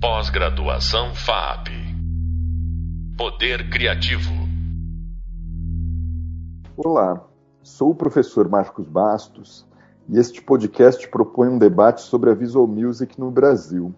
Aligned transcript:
Pós-graduação 0.00 1.12
FAP. 1.12 1.70
Poder 3.16 3.68
Criativo. 3.68 4.30
Olá, 6.76 7.26
sou 7.64 7.90
o 7.90 7.94
professor 7.96 8.48
Marcos 8.48 8.86
Bastos 8.86 9.66
e 10.08 10.16
este 10.16 10.40
podcast 10.40 11.08
propõe 11.08 11.48
um 11.48 11.58
debate 11.58 12.02
sobre 12.02 12.30
a 12.30 12.34
visual 12.34 12.68
music 12.68 13.18
no 13.18 13.28
Brasil. 13.28 13.92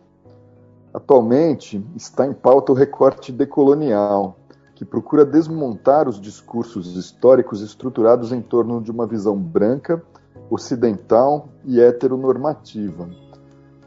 Atualmente 0.94 1.86
está 1.94 2.26
em 2.26 2.32
pauta 2.32 2.72
o 2.72 2.74
recorte 2.74 3.30
decolonial, 3.30 4.38
que 4.74 4.86
procura 4.86 5.22
desmontar 5.22 6.08
os 6.08 6.18
discursos 6.18 6.96
históricos 6.96 7.60
estruturados 7.60 8.32
em 8.32 8.40
torno 8.40 8.80
de 8.80 8.90
uma 8.90 9.06
visão 9.06 9.36
branca, 9.36 10.02
ocidental 10.48 11.50
e 11.66 11.78
heteronormativa 11.78 13.29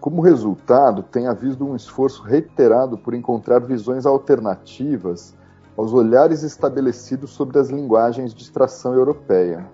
como 0.04 0.20
resultado, 0.20 1.02
tem 1.02 1.28
havido 1.28 1.66
um 1.66 1.78
esforço 1.78 2.24
reiterado 2.24 2.98
por 2.98 3.14
encontrar 3.14 3.60
visões 3.60 4.06
alternativas 4.06 5.34
aos 5.78 5.94
olhares 5.94 6.44
estabelecidos 6.44 7.30
sobre 7.30 7.58
as 7.58 7.70
linguagens 7.70 8.34
de 8.34 8.44
extração 8.44 8.94
europeia. 8.94 9.66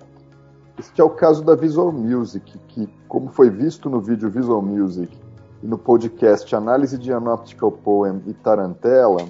Este 0.78 1.02
é 1.02 1.04
o 1.04 1.10
caso 1.10 1.44
da 1.44 1.56
Visual 1.56 1.92
Music, 1.92 2.60
que, 2.68 2.88
como 3.08 3.30
foi 3.30 3.50
visto 3.50 3.90
no 3.90 4.00
vídeo 4.00 4.30
Visual 4.30 4.62
Music 4.62 5.18
e 5.64 5.68
no 5.68 5.80
podcast 5.80 6.56
Análise 6.56 7.00
de 7.00 7.12
Anoptical 7.12 7.72
Poem 7.72 8.22
e 8.28 8.34
Tarantella, 8.36 9.28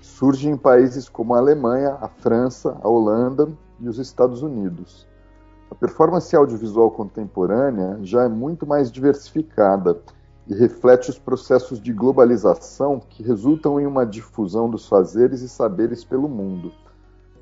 surge 0.00 0.48
em 0.48 0.56
países 0.56 1.10
como 1.10 1.34
a 1.34 1.38
Alemanha, 1.40 1.98
a 2.00 2.08
França, 2.08 2.74
a 2.82 2.88
Holanda 2.88 3.48
e 3.78 3.86
os 3.86 3.98
Estados 3.98 4.40
Unidos. 4.40 5.06
A 5.70 5.74
performance 5.74 6.34
audiovisual 6.34 6.90
contemporânea 6.90 7.98
já 8.00 8.24
é 8.24 8.28
muito 8.28 8.66
mais 8.66 8.90
diversificada 8.90 10.00
e 10.48 10.54
reflete 10.54 11.10
os 11.10 11.18
processos 11.18 11.78
de 11.78 11.92
globalização 11.92 12.98
que 12.98 13.22
resultam 13.22 13.78
em 13.78 13.86
uma 13.86 14.06
difusão 14.06 14.68
dos 14.68 14.88
fazeres 14.88 15.42
e 15.42 15.48
saberes 15.48 16.02
pelo 16.02 16.26
mundo. 16.26 16.72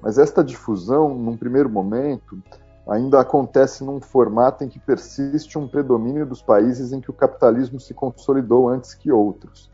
Mas 0.03 0.19
esta 0.19 0.42
difusão, 0.42 1.14
num 1.14 1.36
primeiro 1.36 1.70
momento, 1.70 2.42
ainda 2.89 3.20
acontece 3.20 3.84
num 3.84 4.00
formato 4.00 4.64
em 4.64 4.69
que 4.69 4.81
persiste 4.81 5.56
um 5.56 5.69
predomínio 5.69 6.27
dos 6.27 6.42
países 6.42 6.92
em 6.92 7.00
que 7.00 7.11
o 7.11 7.14
capitalismo 7.14 7.78
se 7.78 7.94
consolidou 7.94 8.69
antes 8.69 8.92
que 8.92 9.12
outros, 9.12 9.70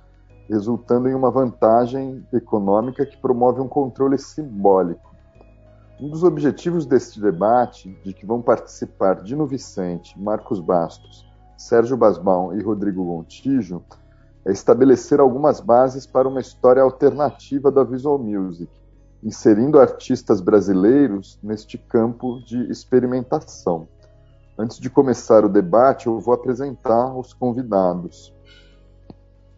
resultando 0.49 1.09
em 1.09 1.15
uma 1.15 1.31
vantagem 1.31 2.27
econômica 2.33 3.07
que 3.07 3.17
promove 3.17 3.63
um 3.63 3.69
controle 3.69 4.19
simbólico. 4.19 5.11
Um 5.99 6.11
dos 6.11 6.23
objetivos 6.23 6.85
deste 6.85 7.21
debate, 7.21 7.97
de 8.05 8.13
que 8.13 8.27
vão 8.27 8.43
participar 8.43 9.23
Dino 9.23 9.47
Vicente, 9.47 10.21
Marcos 10.21 10.61
Bastos, 10.61 11.32
Sérgio 11.63 11.97
Basbaum 11.97 12.53
e 12.55 12.63
Rodrigo 12.63 13.05
Gontijo 13.05 13.85
é 14.45 14.51
estabelecer 14.51 15.21
algumas 15.21 15.61
bases 15.61 16.05
para 16.05 16.29
uma 16.29 16.41
história 16.41 16.83
alternativa 16.83 17.71
da 17.71 17.85
visual 17.85 18.19
music, 18.19 18.69
inserindo 19.23 19.79
artistas 19.79 20.41
brasileiros 20.41 21.39
neste 21.41 21.79
campo 21.79 22.41
de 22.45 22.69
experimentação. 22.69 23.87
Antes 24.59 24.79
de 24.81 24.91
começar 24.91 25.45
o 25.45 25.49
debate, 25.49 26.09
eu 26.09 26.19
vou 26.19 26.35
apresentar 26.35 27.17
os 27.17 27.33
convidados. 27.33 28.35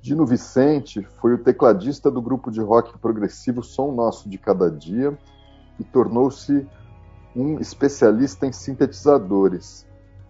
Dino 0.02 0.26
Vicente 0.26 1.02
foi 1.18 1.32
o 1.32 1.42
tecladista 1.42 2.10
do 2.10 2.20
grupo 2.20 2.50
de 2.50 2.60
rock 2.60 2.98
progressivo 2.98 3.62
Som 3.62 3.92
Nosso 3.92 4.28
de 4.28 4.36
Cada 4.36 4.70
Dia 4.70 5.16
e 5.80 5.84
tornou-se 5.84 6.68
um 7.34 7.58
especialista 7.58 8.46
em 8.46 8.52
sintetizadores, 8.52 9.83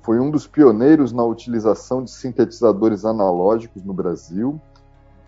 foi 0.05 0.21
um 0.21 0.31
dos 0.31 0.47
pioneiros 0.47 1.13
na 1.13 1.25
utilização 1.25 2.05
de 2.05 2.11
sintetizadores 2.11 3.07
analógicos 3.07 3.83
no 3.83 3.95
Brasil, 3.95 4.61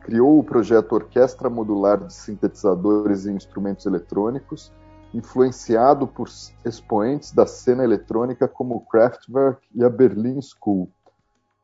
criou 0.03 0.39
o 0.39 0.45
projeto 0.45 0.93
Orquestra 0.93 1.49
Modular 1.49 2.05
de 2.05 2.13
Sintetizadores 2.13 3.25
e 3.25 3.33
Instrumentos 3.33 3.87
Eletrônicos, 3.87 4.71
influenciado 5.15 6.07
por 6.07 6.29
expoentes 6.63 7.33
da 7.33 7.47
cena 7.47 7.85
eletrônica 7.85 8.47
como 8.47 8.85
Kraftwerk 8.85 9.67
e 9.75 9.83
a 9.83 9.89
Berlin 9.89 10.43
School. 10.43 10.91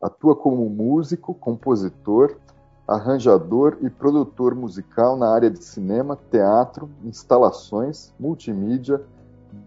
Atua 0.03 0.35
como 0.35 0.67
músico, 0.71 1.35
compositor, 1.35 2.39
arranjador 2.89 3.77
e 3.83 3.91
produtor 3.91 4.55
musical 4.55 5.19
na 5.19 5.29
área 5.29 5.51
de 5.51 5.63
cinema, 5.63 6.19
teatro, 6.31 6.89
instalações, 7.05 8.11
multimídia, 8.19 9.03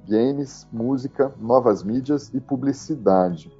games, 0.07 0.68
música, 0.72 1.34
novas 1.40 1.84
mídias 1.84 2.31
e 2.34 2.40
publicidade, 2.40 3.51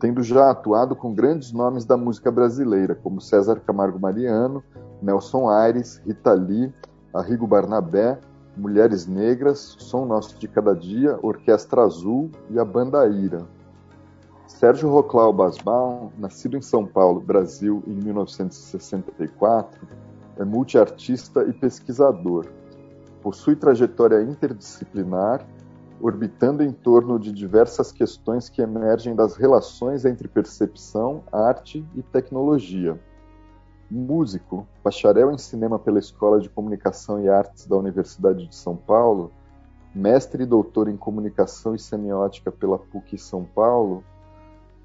tendo 0.00 0.22
já 0.22 0.50
atuado 0.50 0.96
com 0.96 1.14
grandes 1.14 1.52
nomes 1.52 1.84
da 1.84 1.96
música 1.96 2.30
brasileira, 2.30 2.94
como 2.94 3.20
César 3.20 3.60
Camargo 3.60 3.98
Mariano, 3.98 4.62
Nelson 5.00 5.48
Aires, 5.48 6.00
Rita 6.06 6.32
Lee, 6.32 6.72
Arrigo 7.14 7.46
Barnabé, 7.46 8.18
Mulheres 8.56 9.06
Negras, 9.06 9.76
Som 9.78 10.06
Nosso 10.06 10.38
de 10.38 10.46
Cada 10.48 10.74
Dia, 10.74 11.18
Orquestra 11.22 11.82
Azul 11.82 12.30
e 12.50 12.58
a 12.58 12.64
Banda 12.64 13.06
Ira. 13.06 13.46
Sérgio 14.46 14.90
Roclau 14.90 15.32
Basbaum, 15.32 16.10
nascido 16.18 16.56
em 16.56 16.62
São 16.62 16.86
Paulo, 16.86 17.20
Brasil, 17.20 17.82
em 17.86 17.94
1964, 17.94 19.88
é 20.36 20.44
multiartista 20.44 21.42
e 21.44 21.52
pesquisador 21.52 22.46
possui 23.22 23.54
trajetória 23.54 24.20
interdisciplinar, 24.20 25.46
orbitando 26.02 26.64
em 26.64 26.72
torno 26.72 27.16
de 27.16 27.30
diversas 27.30 27.92
questões 27.92 28.48
que 28.48 28.60
emergem 28.60 29.14
das 29.14 29.36
relações 29.36 30.04
entre 30.04 30.26
percepção, 30.26 31.22
arte 31.30 31.86
e 31.94 32.02
tecnologia. 32.02 33.00
Músico, 33.88 34.66
bacharel 34.82 35.30
em 35.30 35.38
cinema 35.38 35.78
pela 35.78 36.00
Escola 36.00 36.40
de 36.40 36.48
Comunicação 36.48 37.22
e 37.22 37.28
Artes 37.28 37.68
da 37.68 37.76
Universidade 37.76 38.48
de 38.48 38.54
São 38.56 38.76
Paulo, 38.76 39.30
mestre 39.94 40.42
e 40.42 40.46
doutor 40.46 40.88
em 40.88 40.96
comunicação 40.96 41.72
e 41.72 41.78
semiótica 41.78 42.50
pela 42.50 42.78
PUC 42.78 43.16
São 43.16 43.44
Paulo, 43.44 44.02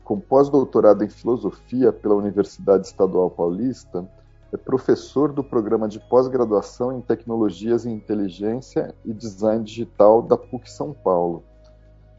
com 0.04 0.20
pós-doutorado 0.20 1.04
em 1.04 1.10
filosofia 1.10 1.92
pela 1.92 2.14
Universidade 2.14 2.86
Estadual 2.86 3.32
Paulista, 3.32 4.08
é 4.52 4.56
professor 4.56 5.34
do 5.34 5.44
programa 5.44 5.90
de 5.90 6.00
pós-graduação 6.00 6.98
em 6.98 7.02
Tecnologias 7.02 7.86
em 7.86 7.94
Inteligência 7.94 8.96
e 9.04 9.14
Design 9.14 9.64
Digital 9.64 10.22
da 10.22 10.38
PUC 10.38 10.72
São 10.72 10.94
Paulo. 10.94 11.44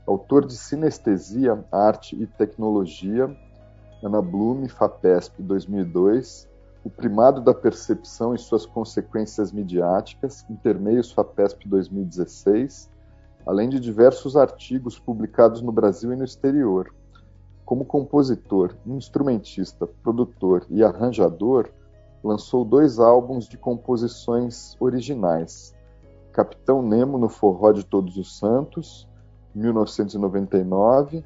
Autor 0.06 0.46
de 0.46 0.54
Sinestesia, 0.54 1.64
Arte 1.72 2.20
e 2.20 2.26
Tecnologia, 2.26 3.34
Ana 4.02 4.20
Blume, 4.20 4.68
FAPESP 4.68 5.42
2002, 5.42 6.46
O 6.84 6.90
Primado 6.90 7.40
da 7.40 7.54
Percepção 7.54 8.34
e 8.34 8.38
Suas 8.38 8.66
Consequências 8.66 9.50
Midiáticas, 9.50 10.44
Intermeios 10.50 11.10
FAPESP 11.10 11.66
2016, 11.66 12.90
além 13.46 13.70
de 13.70 13.80
diversos 13.80 14.36
artigos 14.36 14.98
publicados 14.98 15.62
no 15.62 15.72
Brasil 15.72 16.12
e 16.12 16.16
no 16.16 16.24
exterior. 16.24 16.94
Como 17.64 17.86
compositor, 17.86 18.74
instrumentista, 18.86 19.86
produtor 20.02 20.66
e 20.70 20.84
arranjador, 20.84 21.70
lançou 22.28 22.62
dois 22.62 22.98
álbuns 22.98 23.48
de 23.48 23.56
composições 23.56 24.76
originais: 24.78 25.74
Capitão 26.30 26.82
Nemo 26.82 27.16
no 27.16 27.28
Forró 27.28 27.72
de 27.72 27.84
Todos 27.84 28.18
os 28.18 28.38
Santos, 28.38 29.08
1999, 29.54 31.24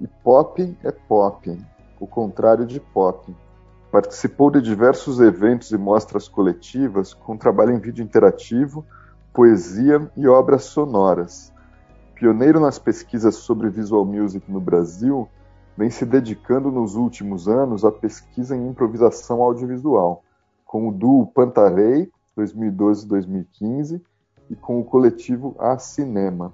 e 0.00 0.06
Pop 0.06 0.78
é 0.84 0.92
Pop, 0.92 1.64
o 1.98 2.06
contrário 2.06 2.64
de 2.64 2.78
pop. 2.78 3.34
Participou 3.90 4.50
de 4.50 4.60
diversos 4.60 5.20
eventos 5.20 5.72
e 5.72 5.78
mostras 5.78 6.28
coletivas 6.28 7.12
com 7.12 7.36
trabalho 7.36 7.72
em 7.72 7.78
vídeo 7.78 8.04
interativo, 8.04 8.84
poesia 9.32 10.10
e 10.16 10.28
obras 10.28 10.64
sonoras. 10.64 11.52
Pioneiro 12.14 12.60
nas 12.60 12.78
pesquisas 12.78 13.36
sobre 13.36 13.68
visual 13.68 14.04
music 14.04 14.50
no 14.50 14.60
Brasil, 14.60 15.28
vem 15.76 15.90
se 15.90 16.06
dedicando 16.06 16.70
nos 16.70 16.94
últimos 16.94 17.48
anos 17.48 17.84
à 17.84 17.92
pesquisa 17.92 18.56
em 18.56 18.68
improvisação 18.68 19.42
audiovisual 19.42 20.22
com 20.76 20.88
o 20.88 20.92
duo 20.92 21.26
Pantarei, 21.28 22.12
2012-2015, 22.36 23.98
e 24.50 24.54
com 24.54 24.78
o 24.78 24.84
coletivo 24.84 25.56
A 25.58 25.78
Cinema. 25.78 26.52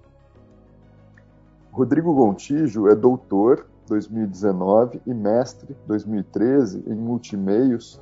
Rodrigo 1.73 2.15
Gontijo 2.15 2.87
é 2.87 2.95
doutor, 2.95 3.67
2019, 3.89 5.03
e 5.05 5.13
mestre, 5.13 5.77
2013, 5.89 6.85
em 6.87 6.95
multimeios 6.95 8.01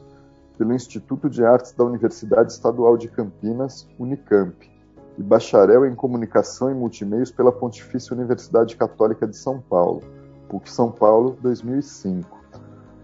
pelo 0.59 0.75
Instituto 0.75 1.31
de 1.31 1.43
Artes 1.43 1.73
da 1.73 1.85
Universidade 1.85 2.53
Estadual 2.53 2.99
de 2.99 3.09
Campinas, 3.09 3.89
Unicamp, 3.99 4.71
e 5.17 5.23
bacharel 5.23 5.87
em 5.87 5.95
Comunicação 5.95 6.71
e 6.71 6.75
Multimeios 6.75 7.31
pela 7.31 7.51
Pontifícia 7.51 8.15
Universidade 8.15 8.77
Católica 8.77 9.27
de 9.27 9.39
São 9.39 9.59
Paulo, 9.59 10.03
PUC 10.51 10.71
São 10.71 10.93
Paulo, 10.93 11.39
2005. 11.41 12.40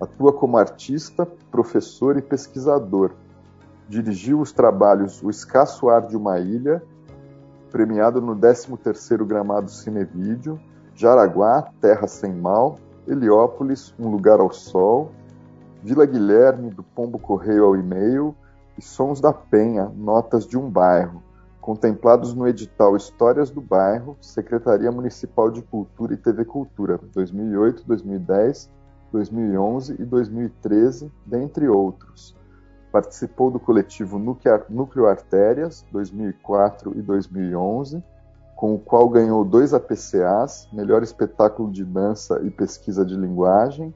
Atua 0.00 0.32
como 0.32 0.58
artista, 0.58 1.26
professor 1.50 2.16
e 2.18 2.22
pesquisador. 2.22 3.12
Dirigiu 3.88 4.40
os 4.40 4.52
trabalhos 4.52 5.22
O 5.22 5.30
Escasso 5.30 5.88
Ar 5.88 6.06
de 6.06 6.16
uma 6.16 6.38
Ilha, 6.38 6.82
premiado 7.70 8.20
no 8.20 8.36
13º 8.36 9.24
Gramado 9.24 9.70
Cinevídeo, 9.70 10.60
Jaraguá, 10.94 11.70
Terra 11.80 12.06
Sem 12.06 12.32
Mal, 12.32 12.76
Heliópolis, 13.06 13.94
Um 13.98 14.08
Lugar 14.08 14.40
ao 14.40 14.50
Sol, 14.50 15.12
Vila 15.82 16.04
Guilherme, 16.04 16.70
do 16.70 16.82
Pombo 16.82 17.18
Correio 17.18 17.64
ao 17.64 17.76
e-mail, 17.76 18.34
e 18.76 18.82
Sons 18.82 19.20
da 19.20 19.32
Penha, 19.32 19.90
Notas 19.96 20.46
de 20.46 20.58
um 20.58 20.68
Bairro, 20.70 21.22
contemplados 21.60 22.34
no 22.34 22.46
edital 22.46 22.96
Histórias 22.96 23.50
do 23.50 23.60
Bairro, 23.60 24.16
Secretaria 24.20 24.90
Municipal 24.92 25.50
de 25.50 25.62
Cultura 25.62 26.14
e 26.14 26.16
TV 26.16 26.44
Cultura, 26.44 27.00
2008, 27.14 27.84
2010, 27.86 28.70
2011 29.16 29.96
e 29.98 30.04
2013, 30.04 31.10
dentre 31.24 31.68
outros. 31.68 32.36
Participou 32.92 33.50
do 33.50 33.58
coletivo 33.58 34.18
Núcleo 34.18 35.06
Artérias, 35.06 35.84
2004 35.90 36.92
e 36.98 37.02
2011, 37.02 38.02
com 38.54 38.74
o 38.74 38.78
qual 38.78 39.08
ganhou 39.08 39.42
dois 39.44 39.72
APCAs, 39.72 40.68
Melhor 40.70 41.02
Espetáculo 41.02 41.70
de 41.70 41.84
Dança 41.84 42.40
e 42.42 42.50
Pesquisa 42.50 43.04
de 43.04 43.16
Linguagem. 43.16 43.94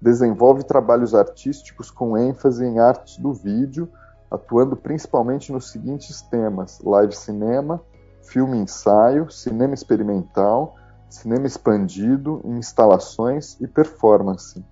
Desenvolve 0.00 0.62
trabalhos 0.62 1.14
artísticos 1.14 1.90
com 1.90 2.16
ênfase 2.16 2.64
em 2.64 2.78
artes 2.78 3.18
do 3.18 3.32
vídeo, 3.32 3.88
atuando 4.30 4.76
principalmente 4.76 5.52
nos 5.52 5.70
seguintes 5.70 6.22
temas: 6.22 6.80
live 6.84 7.14
cinema, 7.14 7.80
filme 8.22 8.56
ensaio, 8.58 9.30
cinema 9.30 9.74
experimental, 9.74 10.76
cinema 11.08 11.46
expandido, 11.46 12.40
instalações 12.44 13.60
e 13.60 13.66
performance. 13.66 14.64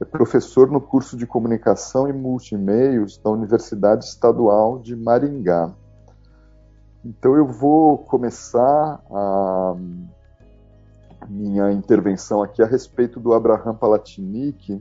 É 0.00 0.04
professor 0.04 0.70
no 0.70 0.80
curso 0.80 1.16
de 1.16 1.26
Comunicação 1.26 2.08
e 2.08 2.12
Multimeios 2.12 3.18
da 3.18 3.30
Universidade 3.30 4.04
Estadual 4.04 4.78
de 4.78 4.96
Maringá. 4.96 5.72
Então 7.04 7.36
eu 7.36 7.46
vou 7.46 7.98
começar 7.98 9.00
a 9.10 9.74
minha 11.28 11.72
intervenção 11.72 12.42
aqui 12.42 12.62
a 12.62 12.66
respeito 12.66 13.20
do 13.20 13.32
Abraham 13.32 13.74
Palatinic 13.74 14.80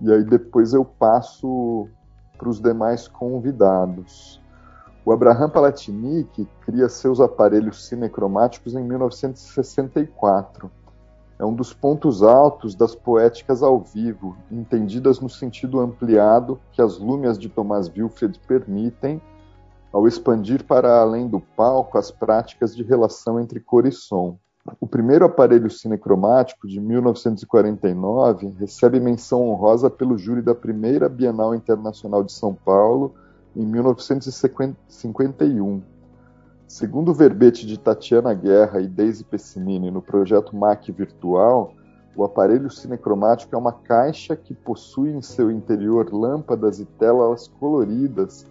e 0.00 0.12
aí 0.12 0.24
depois 0.24 0.72
eu 0.72 0.84
passo 0.84 1.88
para 2.36 2.48
os 2.48 2.60
demais 2.60 3.08
convidados. 3.08 4.40
O 5.08 5.12
Abraham 5.14 5.48
Palatinic 5.48 6.46
cria 6.60 6.86
seus 6.86 7.18
aparelhos 7.18 7.86
cinecromáticos 7.86 8.74
em 8.74 8.84
1964. 8.84 10.70
É 11.38 11.46
um 11.46 11.54
dos 11.54 11.72
pontos 11.72 12.22
altos 12.22 12.74
das 12.74 12.94
poéticas 12.94 13.62
ao 13.62 13.80
vivo, 13.80 14.36
entendidas 14.52 15.18
no 15.18 15.30
sentido 15.30 15.80
ampliado 15.80 16.60
que 16.72 16.82
as 16.82 16.98
lúmias 16.98 17.38
de 17.38 17.48
Thomas 17.48 17.88
Wilfred 17.88 18.38
permitem, 18.46 19.18
ao 19.90 20.06
expandir 20.06 20.62
para 20.64 21.00
além 21.00 21.26
do 21.26 21.40
palco 21.40 21.96
as 21.96 22.10
práticas 22.10 22.76
de 22.76 22.82
relação 22.82 23.40
entre 23.40 23.60
cor 23.60 23.86
e 23.86 23.92
som. 23.92 24.36
O 24.78 24.86
primeiro 24.86 25.24
aparelho 25.24 25.70
cinecromático, 25.70 26.68
de 26.68 26.78
1949, 26.78 28.54
recebe 28.58 29.00
menção 29.00 29.48
honrosa 29.48 29.88
pelo 29.88 30.18
júri 30.18 30.42
da 30.42 30.54
primeira 30.54 31.08
Bienal 31.08 31.54
Internacional 31.54 32.22
de 32.22 32.32
São 32.32 32.52
Paulo, 32.52 33.14
em 33.58 33.66
1951. 33.66 35.82
Segundo 36.68 37.10
o 37.10 37.14
verbete 37.14 37.66
de 37.66 37.76
Tatiana 37.76 38.32
Guerra 38.32 38.80
e 38.80 38.86
Daisy 38.86 39.24
Pessimini 39.24 39.90
no 39.90 40.00
projeto 40.00 40.56
MAC 40.56 40.92
Virtual, 40.92 41.74
o 42.14 42.22
aparelho 42.22 42.70
cinecromático 42.70 43.56
é 43.56 43.58
uma 43.58 43.72
caixa 43.72 44.36
que 44.36 44.54
possui 44.54 45.10
em 45.10 45.20
seu 45.20 45.50
interior 45.50 46.14
lâmpadas 46.14 46.78
e 46.78 46.84
telas 46.84 47.48
coloridas 47.48 48.46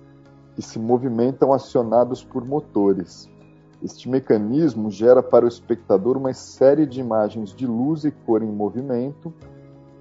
que 0.56 0.62
se 0.62 0.78
movimentam 0.78 1.54
acionados 1.54 2.22
por 2.22 2.46
motores. 2.46 3.30
Este 3.82 4.10
mecanismo 4.10 4.92
gera 4.92 5.24
para 5.24 5.46
o 5.46 5.48
espectador 5.48 6.18
uma 6.18 6.34
série 6.34 6.86
de 6.86 7.00
imagens 7.00 7.56
de 7.56 7.66
luz 7.66 8.04
e 8.04 8.12
cor 8.12 8.44
em 8.44 8.52
movimento, 8.52 9.34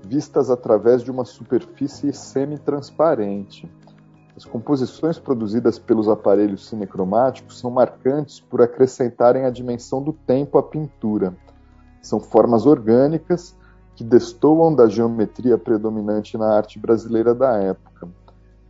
vistas 0.02 0.50
através 0.50 1.00
de 1.02 1.12
uma 1.12 1.24
superfície 1.24 2.12
semi-transparente. 2.12 3.70
As 4.36 4.44
composições 4.44 5.18
produzidas 5.18 5.78
pelos 5.78 6.08
aparelhos 6.08 6.68
cinecromáticos 6.68 7.58
são 7.58 7.70
marcantes 7.70 8.38
por 8.38 8.60
acrescentarem 8.60 9.46
a 9.46 9.50
dimensão 9.50 10.02
do 10.02 10.12
tempo 10.12 10.58
à 10.58 10.62
pintura. 10.62 11.34
São 12.02 12.20
formas 12.20 12.66
orgânicas 12.66 13.56
que 13.94 14.04
destoam 14.04 14.74
da 14.74 14.88
geometria 14.88 15.56
predominante 15.56 16.36
na 16.36 16.54
arte 16.54 16.78
brasileira 16.78 17.34
da 17.34 17.56
época. 17.56 18.08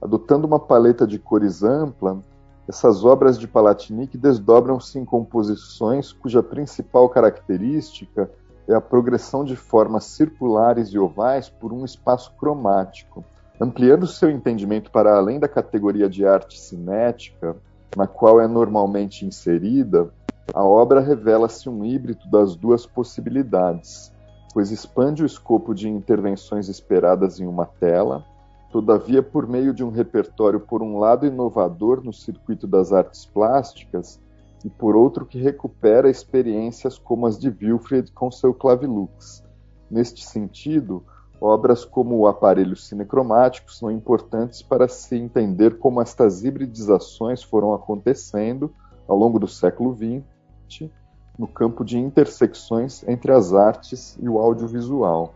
Adotando 0.00 0.46
uma 0.46 0.60
paleta 0.60 1.04
de 1.04 1.18
cores 1.18 1.64
ampla, 1.64 2.20
essas 2.68 3.04
obras 3.04 3.36
de 3.36 3.48
Palatinic 3.48 4.16
desdobram-se 4.16 5.00
em 5.00 5.04
composições 5.04 6.12
cuja 6.12 6.44
principal 6.44 7.08
característica 7.08 8.30
é 8.68 8.74
a 8.74 8.80
progressão 8.80 9.44
de 9.44 9.56
formas 9.56 10.04
circulares 10.04 10.90
e 10.90 10.98
ovais 10.98 11.48
por 11.48 11.72
um 11.72 11.84
espaço 11.84 12.32
cromático. 12.38 13.24
Ampliando 13.58 14.06
seu 14.06 14.28
entendimento 14.28 14.90
para 14.90 15.16
além 15.16 15.40
da 15.40 15.48
categoria 15.48 16.10
de 16.10 16.26
arte 16.26 16.60
cinética, 16.60 17.56
na 17.96 18.06
qual 18.06 18.38
é 18.38 18.46
normalmente 18.46 19.24
inserida, 19.24 20.10
a 20.52 20.62
obra 20.62 21.00
revela-se 21.00 21.66
um 21.66 21.82
híbrido 21.82 22.28
das 22.30 22.54
duas 22.54 22.84
possibilidades, 22.84 24.12
pois 24.52 24.70
expande 24.70 25.22
o 25.22 25.26
escopo 25.26 25.74
de 25.74 25.88
intervenções 25.88 26.68
esperadas 26.68 27.40
em 27.40 27.46
uma 27.46 27.64
tela, 27.64 28.24
todavia 28.70 29.22
por 29.22 29.48
meio 29.48 29.72
de 29.72 29.82
um 29.82 29.90
repertório, 29.90 30.60
por 30.60 30.82
um 30.82 30.98
lado, 30.98 31.26
inovador 31.26 32.04
no 32.04 32.12
circuito 32.12 32.66
das 32.66 32.92
artes 32.92 33.24
plásticas, 33.24 34.20
e 34.66 34.68
por 34.68 34.94
outro, 34.94 35.24
que 35.24 35.38
recupera 35.38 36.10
experiências 36.10 36.98
como 36.98 37.26
as 37.26 37.38
de 37.38 37.48
Wilfred 37.48 38.12
com 38.12 38.30
seu 38.30 38.52
clavilux. 38.52 39.42
Neste 39.90 40.26
sentido, 40.26 41.02
Obras 41.40 41.84
como 41.84 42.16
o 42.16 42.26
aparelho 42.26 42.76
cinecromático 42.76 43.72
são 43.72 43.90
importantes 43.90 44.62
para 44.62 44.88
se 44.88 45.16
entender 45.16 45.78
como 45.78 46.00
estas 46.00 46.44
hibridizações 46.44 47.42
foram 47.42 47.74
acontecendo 47.74 48.72
ao 49.06 49.16
longo 49.16 49.38
do 49.38 49.46
século 49.46 49.94
XX 49.94 50.90
no 51.38 51.46
campo 51.46 51.84
de 51.84 51.98
intersecções 51.98 53.06
entre 53.06 53.32
as 53.32 53.52
artes 53.52 54.16
e 54.20 54.28
o 54.28 54.38
audiovisual. 54.38 55.34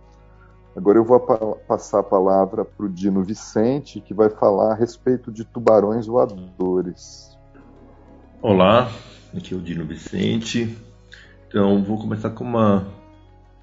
Agora 0.75 0.99
eu 0.99 1.05
vou 1.05 1.21
passar 1.69 1.99
a 1.99 2.03
palavra 2.03 2.65
para 2.65 2.87
o 2.87 2.89
Dino 2.89 3.23
Vicente, 3.23 4.01
que 4.01 4.15
vai 4.15 4.31
falar 4.31 4.73
a 4.73 4.75
respeito 4.75 5.31
de 5.31 5.45
tubarões 5.45 6.07
voadores. 6.07 7.37
Olá, 8.41 8.91
aqui 9.37 9.53
é 9.53 9.57
o 9.57 9.61
Dino 9.61 9.85
Vicente. 9.85 10.79
Então 11.49 11.83
vou 11.85 11.99
começar 11.99 12.31
com 12.31 12.45
uma 12.45 12.87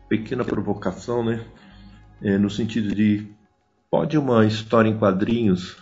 pequena 0.07 0.43
provocação, 0.43 1.23
né? 1.23 1.43
É, 2.21 2.37
no 2.37 2.49
sentido 2.49 2.93
de 2.93 3.27
pode 3.89 4.17
uma 4.17 4.45
história 4.45 4.89
em 4.89 4.97
quadrinhos, 4.97 5.77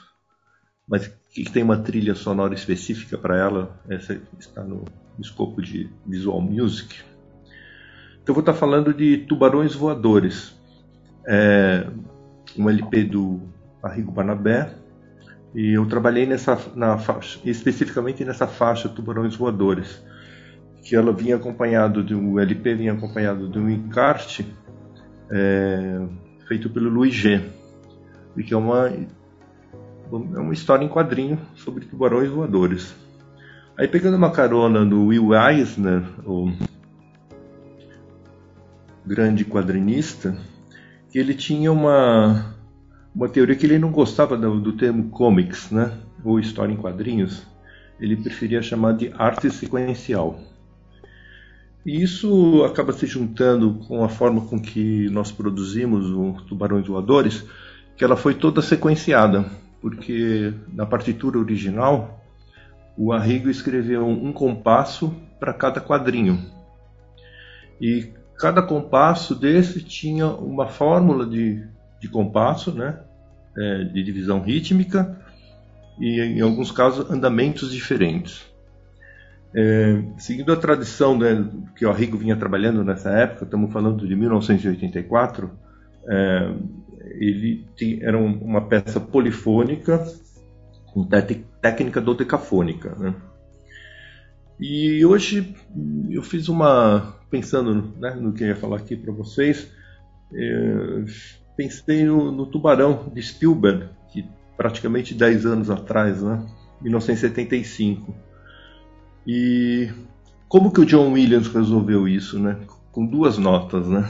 mas 0.88 1.08
que 1.30 1.44
tem 1.52 1.64
uma 1.64 1.78
trilha 1.78 2.16
sonora 2.16 2.54
específica 2.54 3.18
para 3.18 3.38
ela, 3.38 3.82
essa 3.90 4.20
está 4.40 4.64
no 4.64 4.86
escopo 5.20 5.62
de 5.62 5.90
visual 6.06 6.42
music. 6.42 7.02
Então 8.22 8.28
eu 8.28 8.34
vou 8.34 8.42
estar 8.42 8.54
falando 8.54 8.94
de 8.94 9.18
Tubarões 9.18 9.74
Voadores, 9.74 10.56
é 11.28 11.88
um 12.58 12.70
LP 12.70 13.04
do 13.04 13.42
Arrigo 13.82 14.12
Barnabé, 14.12 14.74
e 15.54 15.74
eu 15.74 15.86
trabalhei 15.86 16.26
nessa, 16.26 16.58
na 16.76 16.98
faixa, 16.98 17.40
especificamente 17.46 18.24
nessa 18.26 18.46
faixa 18.46 18.90
Tubarões 18.90 19.36
Voadores, 19.36 20.04
que 20.84 20.96
ela 20.96 21.12
vinha 21.12 21.36
acompanhado 21.36 22.04
de 22.04 22.14
um 22.14 22.40
LP 22.40 22.76
vinha 22.76 22.94
acompanhado 22.94 23.50
de 23.50 23.58
um 23.58 23.70
encarte 23.70 24.46
é, 25.32 26.08
feito 26.48 26.70
pelo 26.70 26.90
Louis 26.90 27.14
G. 27.14 27.42
Que 28.36 28.54
é 28.54 28.58
uma, 28.58 28.90
é 28.90 30.40
uma 30.40 30.54
história 30.54 30.84
em 30.84 30.90
quadrinho 30.90 31.40
sobre 31.56 31.86
tubarões 31.86 32.30
voadores. 32.30 32.96
Aí 33.78 33.88
pegando 33.88 34.18
uma 34.18 34.32
carona 34.32 34.86
do 34.86 35.06
Will 35.06 35.34
Eisner, 35.34 36.04
o 36.26 36.52
grande 39.06 39.46
quadrinista, 39.46 40.38
que 41.10 41.20
ele 41.20 41.34
tinha 41.34 41.72
uma, 41.72 42.56
uma 43.14 43.30
teoria 43.30 43.56
que 43.56 43.66
ele 43.66 43.80
não 43.80 43.92
gostava 43.92 44.38
do, 44.38 44.60
do 44.60 44.74
termo 44.74 45.10
comics, 45.10 45.72
né? 45.72 45.98
ou 46.26 46.40
história 46.40 46.74
em 46.74 46.78
quadrinhos, 46.78 47.46
ele 48.00 48.18
preferia 48.18 48.62
chamar 48.62 48.94
de 48.94 49.14
arte 49.16 49.50
sequencial. 49.52 50.40
E 51.86 52.02
isso 52.02 52.64
acaba 52.64 52.92
se 52.92 53.06
juntando 53.06 53.76
com 53.88 54.04
a 54.04 54.10
forma 54.10 54.42
com 54.42 54.60
que 54.60 55.08
nós 55.12 55.32
produzimos 55.32 56.10
o 56.10 56.34
Tubarões 56.48 56.88
Voadores, 56.88 57.46
que 57.96 58.04
ela 58.04 58.18
foi 58.18 58.34
toda 58.34 58.62
sequenciada, 58.62 59.46
porque 59.82 60.52
na 60.74 60.86
partitura 60.86 61.38
original 61.38 62.20
o 62.98 63.14
Arrigo 63.14 63.50
escreveu 63.50 64.08
um 64.08 64.34
compasso 64.34 65.14
para 65.40 65.54
cada 65.54 65.80
quadrinho. 65.80 66.44
E 67.80 68.10
cada 68.38 68.64
compasso 68.64 69.36
desse 69.36 69.84
tinha 69.84 70.28
uma 70.28 70.68
fórmula 70.68 71.26
de, 71.26 71.64
de 72.02 72.08
compasso, 72.10 72.72
né? 72.72 73.00
É, 73.58 73.84
de 73.86 74.04
divisão 74.04 74.42
rítmica, 74.42 75.18
e 75.98 76.20
em 76.20 76.42
alguns 76.42 76.72
casos 76.72 77.10
andamentos 77.10 77.72
diferentes. 77.72 78.44
É, 79.58 80.04
seguindo 80.18 80.52
a 80.52 80.58
tradição 80.58 81.18
né, 81.18 81.50
que 81.78 81.86
o 81.86 81.90
Arrigo 81.90 82.18
vinha 82.18 82.36
trabalhando 82.36 82.84
nessa 82.84 83.10
época, 83.12 83.46
estamos 83.46 83.72
falando 83.72 84.06
de 84.06 84.16
1984, 84.16 85.50
É, 86.08 86.54
ele 87.20 87.66
era 88.02 88.18
uma 88.18 88.68
peça 88.68 89.00
polifônica 89.00 90.06
com 90.94 91.08
técnica 91.62 92.02
dodecafônica. 92.02 92.96
Né? 92.96 93.16
E 94.60 95.06
hoje 95.06 95.56
eu 96.10 96.22
fiz 96.22 96.48
uma. 96.48 97.16
Pensando 97.30 97.94
né, 98.00 98.12
no 98.16 98.32
que 98.32 98.44
eu 98.44 98.48
ia 98.48 98.56
falar 98.56 98.78
aqui 98.78 98.96
para 98.96 99.12
vocês, 99.12 99.70
é, 100.34 101.04
pensei 101.58 102.06
no, 102.06 102.32
no, 102.32 102.46
Tubarão 102.46 103.12
de 103.14 103.22
Spielberg, 103.22 103.90
que 104.10 104.26
praticamente 104.56 105.14
10 105.14 105.46
anos 105.46 105.70
atrás, 105.70 106.22
né, 106.22 106.46
1975. 106.82 108.16
E 109.26 109.90
como 110.48 110.72
que 110.72 110.82
o 110.82 110.86
John 110.86 111.12
Williams 111.14 111.48
resolveu 111.48 112.08
isso, 112.08 112.40
né? 112.40 112.58
Com 112.92 113.06
duas 113.06 113.38
notas, 113.38 113.88
né? 113.88 114.08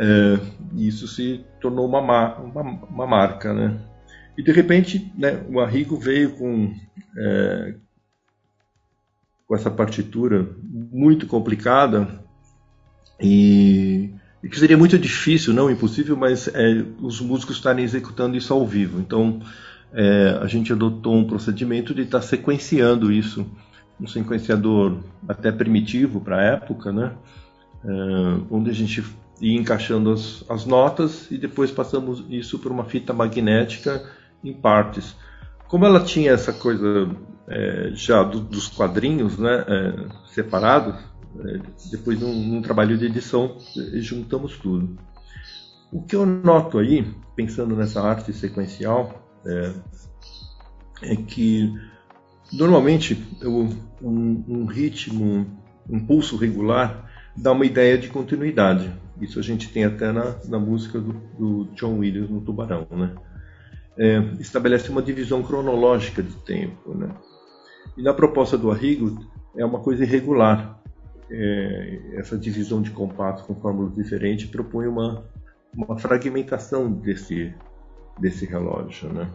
É, 0.00 0.38
isso 0.76 1.08
se 1.08 1.44
tornou 1.60 1.88
uma, 1.88 2.00
uma, 2.38 2.62
uma, 2.62 3.04
marca, 3.04 3.52
né? 3.52 3.80
E 4.36 4.44
de 4.44 4.52
repente, 4.52 5.12
né, 5.18 5.42
o 5.48 5.58
Arrigo 5.58 5.96
veio 5.96 6.36
com 6.36 6.72
é, 7.16 7.74
com 9.48 9.56
essa 9.56 9.70
partitura 9.70 10.48
muito 10.62 11.26
complicada 11.26 12.22
e, 13.18 14.10
e, 14.42 14.48
que 14.48 14.58
seria 14.58 14.76
muito 14.76 14.98
difícil, 14.98 15.54
não 15.54 15.70
impossível, 15.70 16.16
mas 16.16 16.46
é, 16.48 16.84
os 17.00 17.20
músicos 17.20 17.56
estarem 17.56 17.84
executando 17.84 18.36
isso 18.36 18.52
ao 18.52 18.64
vivo. 18.66 19.00
Então, 19.00 19.40
é, 19.92 20.38
a 20.40 20.46
gente 20.46 20.72
adotou 20.72 21.14
um 21.14 21.26
procedimento 21.26 21.94
de 21.94 22.02
estar 22.02 22.20
sequenciando 22.20 23.10
isso, 23.10 23.46
um 24.00 24.06
sequenciador 24.06 24.98
até 25.26 25.50
primitivo 25.50 26.20
para 26.20 26.38
a 26.38 26.42
época, 26.42 26.92
né? 26.92 27.12
É, 27.84 27.90
onde 28.50 28.70
a 28.70 28.74
gente 28.74 29.04
ia 29.40 29.58
encaixando 29.58 30.12
as, 30.12 30.44
as 30.48 30.64
notas 30.64 31.30
e 31.30 31.38
depois 31.38 31.70
passamos 31.70 32.24
isso 32.28 32.58
por 32.58 32.72
uma 32.72 32.84
fita 32.84 33.12
magnética 33.12 34.04
em 34.42 34.52
partes. 34.52 35.16
Como 35.68 35.84
ela 35.84 36.00
tinha 36.00 36.32
essa 36.32 36.52
coisa 36.52 37.10
é, 37.46 37.90
já 37.94 38.22
do, 38.22 38.40
dos 38.40 38.68
quadrinhos 38.68 39.38
né, 39.38 39.64
é, 39.66 39.94
separados, 40.32 40.94
é, 41.40 41.60
depois 41.90 42.20
num, 42.20 42.34
num, 42.34 42.62
trabalho 42.62 42.96
de 42.96 43.06
edição 43.06 43.56
juntamos 43.94 44.56
tudo. 44.58 44.98
O 45.92 46.02
que 46.02 46.16
eu 46.16 46.26
noto 46.26 46.78
aí, 46.78 47.06
pensando 47.34 47.74
nessa 47.74 48.02
arte 48.02 48.32
sequencial, 48.32 49.27
é, 49.48 49.72
é 51.02 51.16
que 51.16 51.74
normalmente 52.52 53.20
eu, 53.40 53.68
um, 54.02 54.44
um, 54.48 54.64
ritmo, 54.66 55.46
um 55.88 56.04
pulso 56.04 56.36
regular 56.36 57.10
dá 57.36 57.52
uma 57.52 57.66
ideia 57.66 57.96
de 57.96 58.08
continuidade. 58.08 58.92
Isso 59.20 59.38
a 59.38 59.42
gente 59.42 59.70
tem 59.70 59.84
até 59.84 60.12
na, 60.12 60.36
na 60.46 60.58
música 60.58 61.00
do, 61.00 61.12
do 61.38 61.64
John 61.74 61.98
Williams 61.98 62.30
no 62.30 62.40
Tubarão, 62.40 62.86
né? 62.90 63.14
É, 63.96 64.18
estabelece 64.38 64.90
uma 64.90 65.02
divisão 65.02 65.42
cronológica 65.42 66.22
de 66.22 66.34
tempo, 66.36 66.94
né? 66.94 67.08
E 67.96 68.02
na 68.02 68.14
proposta 68.14 68.56
do 68.56 68.70
Arrigo 68.70 69.26
é 69.56 69.64
uma 69.64 69.80
coisa 69.80 70.04
irregular. 70.04 70.80
É, 71.30 72.14
essa 72.14 72.38
divisão 72.38 72.80
de 72.80 72.90
compassos 72.90 73.44
com 73.46 73.54
fórmulas 73.56 73.94
diferentes 73.94 74.46
propõe 74.46 74.86
uma, 74.86 75.24
uma 75.74 75.98
fragmentação 75.98 76.90
desse, 76.90 77.52
desse 78.20 78.44
relógio, 78.46 79.12
né? 79.12 79.28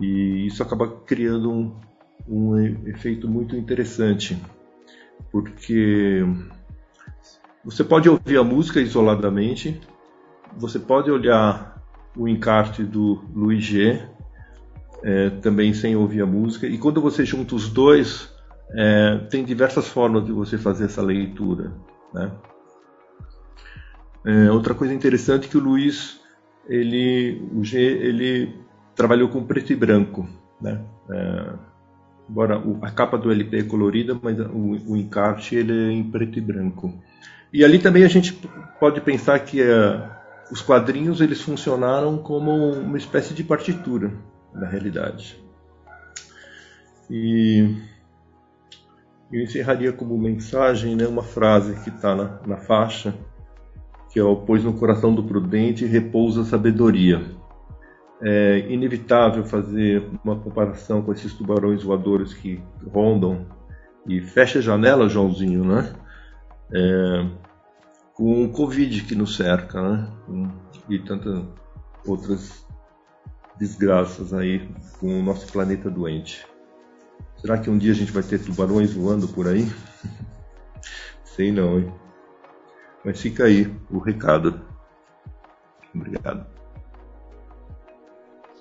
E 0.00 0.46
isso 0.46 0.62
acaba 0.62 0.88
criando 0.88 1.50
um, 1.50 1.76
um 2.28 2.56
efeito 2.88 3.28
muito 3.28 3.56
interessante, 3.56 4.40
porque 5.30 6.24
você 7.64 7.84
pode 7.84 8.08
ouvir 8.08 8.38
a 8.38 8.44
música 8.44 8.80
isoladamente, 8.80 9.80
você 10.56 10.78
pode 10.78 11.10
olhar 11.10 11.80
o 12.16 12.28
encarte 12.28 12.82
do 12.82 13.22
Luiz 13.34 13.64
G, 13.64 14.02
é, 15.02 15.30
também 15.30 15.72
sem 15.72 15.96
ouvir 15.96 16.22
a 16.22 16.26
música, 16.26 16.66
e 16.66 16.78
quando 16.78 17.00
você 17.00 17.24
junta 17.24 17.54
os 17.54 17.68
dois, 17.68 18.32
é, 18.74 19.18
tem 19.30 19.44
diversas 19.44 19.88
formas 19.88 20.24
de 20.24 20.32
você 20.32 20.56
fazer 20.56 20.86
essa 20.86 21.02
leitura. 21.02 21.72
Né? 22.12 22.32
É, 24.24 24.50
outra 24.50 24.74
coisa 24.74 24.94
interessante 24.94 25.46
é 25.46 25.50
que 25.50 25.56
o 25.56 25.60
Luiz, 25.60 26.20
ele, 26.68 27.42
o 27.54 27.64
G, 27.64 27.78
ele 27.80 28.54
trabalhou 28.94 29.28
com 29.28 29.44
preto 29.44 29.72
e 29.72 29.76
branco, 29.76 30.28
né? 30.60 30.80
É, 31.10 31.52
embora 32.28 32.62
a 32.82 32.90
capa 32.90 33.18
do 33.18 33.30
LP 33.30 33.58
é 33.58 33.62
colorida, 33.62 34.18
mas 34.20 34.38
o, 34.38 34.92
o 34.92 34.96
encarte 34.96 35.54
ele 35.54 35.72
é 35.72 35.92
em 35.92 36.04
preto 36.04 36.38
e 36.38 36.40
branco. 36.40 36.92
E 37.52 37.64
ali 37.64 37.78
também 37.78 38.04
a 38.04 38.08
gente 38.08 38.32
pode 38.80 39.00
pensar 39.00 39.38
que 39.40 39.60
uh, 39.60 40.08
os 40.50 40.62
quadrinhos 40.62 41.20
eles 41.20 41.42
funcionaram 41.42 42.16
como 42.18 42.72
uma 42.72 42.96
espécie 42.96 43.34
de 43.34 43.44
partitura 43.44 44.12
na 44.54 44.66
realidade. 44.66 45.38
E 47.10 47.76
eu 49.30 49.42
encerraria 49.42 49.92
como 49.92 50.16
mensagem 50.16 50.96
né, 50.96 51.06
uma 51.06 51.22
frase 51.22 51.74
que 51.82 51.90
está 51.90 52.14
na, 52.14 52.40
na, 52.46 52.56
faixa, 52.56 53.14
que 54.12 54.20
é 54.20 54.22
o 54.22 54.36
pois 54.36 54.62
no 54.62 54.74
coração 54.74 55.14
do 55.14 55.24
prudente 55.24 55.86
repousa 55.86 56.42
a 56.42 56.44
sabedoria. 56.44 57.24
É 58.22 58.66
inevitável 58.68 59.44
fazer 59.44 60.08
uma 60.22 60.36
comparação 60.36 61.02
com 61.02 61.12
esses 61.12 61.32
tubarões 61.34 61.82
voadores 61.82 62.32
que 62.32 62.62
rondam 62.92 63.46
e 64.06 64.20
fecha 64.20 64.60
a 64.60 64.62
janela, 64.62 65.08
Joãozinho, 65.08 65.64
né? 65.64 65.92
é, 66.72 67.26
com 68.14 68.44
o 68.44 68.48
Covid 68.50 69.02
que 69.04 69.14
nos 69.14 69.36
cerca, 69.36 69.80
né? 69.82 70.08
E 70.88 70.98
tantas 70.98 71.44
outras 72.06 72.64
desgraças 73.58 74.32
aí 74.32 74.68
com 74.98 75.20
o 75.20 75.22
nosso 75.22 75.50
planeta 75.52 75.90
doente. 75.90 76.46
Será 77.36 77.58
que 77.58 77.68
um 77.68 77.78
dia 77.78 77.92
a 77.92 77.94
gente 77.94 78.12
vai 78.12 78.22
ter 78.22 78.38
tubarões 78.38 78.92
voando 78.92 79.28
por 79.28 79.46
aí? 79.46 79.70
Sei 81.24 81.52
não, 81.52 81.78
hein? 81.78 81.92
Mas 83.04 83.20
fica 83.20 83.44
aí 83.44 83.72
o 83.90 83.98
recado. 83.98 84.60
Obrigado. 85.94 86.46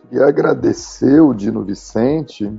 Queria 0.10 0.26
agradecer 0.26 1.22
o 1.22 1.34
Dino 1.34 1.64
Vicente 1.64 2.52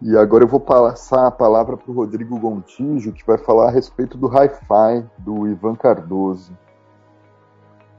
e 0.00 0.16
agora 0.16 0.44
eu 0.44 0.48
vou 0.48 0.60
passar 0.60 1.26
a 1.26 1.30
palavra 1.30 1.76
para 1.76 1.90
o 1.90 1.94
Rodrigo 1.94 2.38
Gontijo, 2.38 3.12
que 3.12 3.26
vai 3.26 3.38
falar 3.38 3.68
a 3.68 3.70
respeito 3.70 4.16
do 4.16 4.28
Hi-Fi, 4.28 5.04
do 5.18 5.46
Ivan 5.46 5.74
Cardoso. 5.74 6.56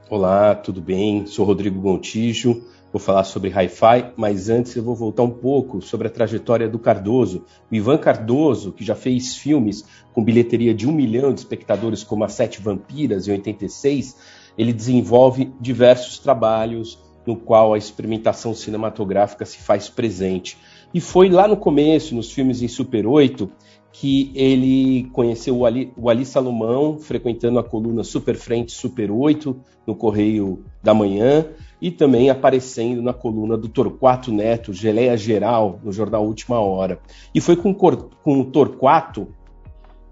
Olá, 0.08 0.54
tudo 0.54 0.80
bem? 0.80 1.26
Sou 1.26 1.44
Rodrigo 1.44 1.80
Gontijo, 1.80 2.62
vou 2.96 3.04
falar 3.04 3.24
sobre 3.24 3.50
Hi-Fi, 3.50 4.14
mas 4.16 4.48
antes 4.48 4.74
eu 4.74 4.82
vou 4.82 4.94
voltar 4.94 5.22
um 5.22 5.30
pouco 5.30 5.82
sobre 5.82 6.06
a 6.06 6.10
trajetória 6.10 6.66
do 6.66 6.78
Cardoso. 6.78 7.44
O 7.70 7.74
Ivan 7.74 7.98
Cardoso, 7.98 8.72
que 8.72 8.82
já 8.82 8.94
fez 8.94 9.36
filmes 9.36 9.84
com 10.14 10.24
bilheteria 10.24 10.72
de 10.72 10.88
um 10.88 10.92
milhão 10.92 11.30
de 11.30 11.40
espectadores, 11.40 12.02
como 12.02 12.24
As 12.24 12.32
Sete 12.32 12.58
Vampiras, 12.58 13.28
em 13.28 13.32
86, 13.32 14.16
ele 14.56 14.72
desenvolve 14.72 15.52
diversos 15.60 16.18
trabalhos 16.18 16.98
no 17.26 17.36
qual 17.36 17.74
a 17.74 17.78
experimentação 17.78 18.54
cinematográfica 18.54 19.44
se 19.44 19.58
faz 19.58 19.90
presente. 19.90 20.56
E 20.94 21.00
foi 21.00 21.28
lá 21.28 21.46
no 21.46 21.56
começo, 21.56 22.14
nos 22.14 22.32
filmes 22.32 22.62
em 22.62 22.68
Super 22.68 23.06
8, 23.06 23.50
que 23.98 24.30
ele 24.34 25.08
conheceu 25.14 25.56
o 25.56 25.64
Ali, 25.64 25.90
o 25.96 26.10
Ali 26.10 26.26
Salomão, 26.26 26.98
frequentando 26.98 27.58
a 27.58 27.64
coluna 27.64 28.04
Super 28.04 28.36
Frente 28.36 28.72
Super 28.72 29.10
8, 29.10 29.56
no 29.86 29.94
Correio 29.94 30.62
da 30.82 30.92
Manhã, 30.92 31.46
e 31.80 31.90
também 31.90 32.28
aparecendo 32.28 33.00
na 33.00 33.14
coluna 33.14 33.56
do 33.56 33.68
Torquato 33.68 34.30
Neto, 34.30 34.74
Geleia 34.74 35.16
Geral, 35.16 35.80
no 35.82 35.92
jornal 35.92 36.26
Última 36.26 36.60
Hora. 36.60 37.00
E 37.34 37.40
foi 37.40 37.56
com, 37.56 37.72
com 37.72 38.40
o 38.40 38.44
Torquato 38.44 39.28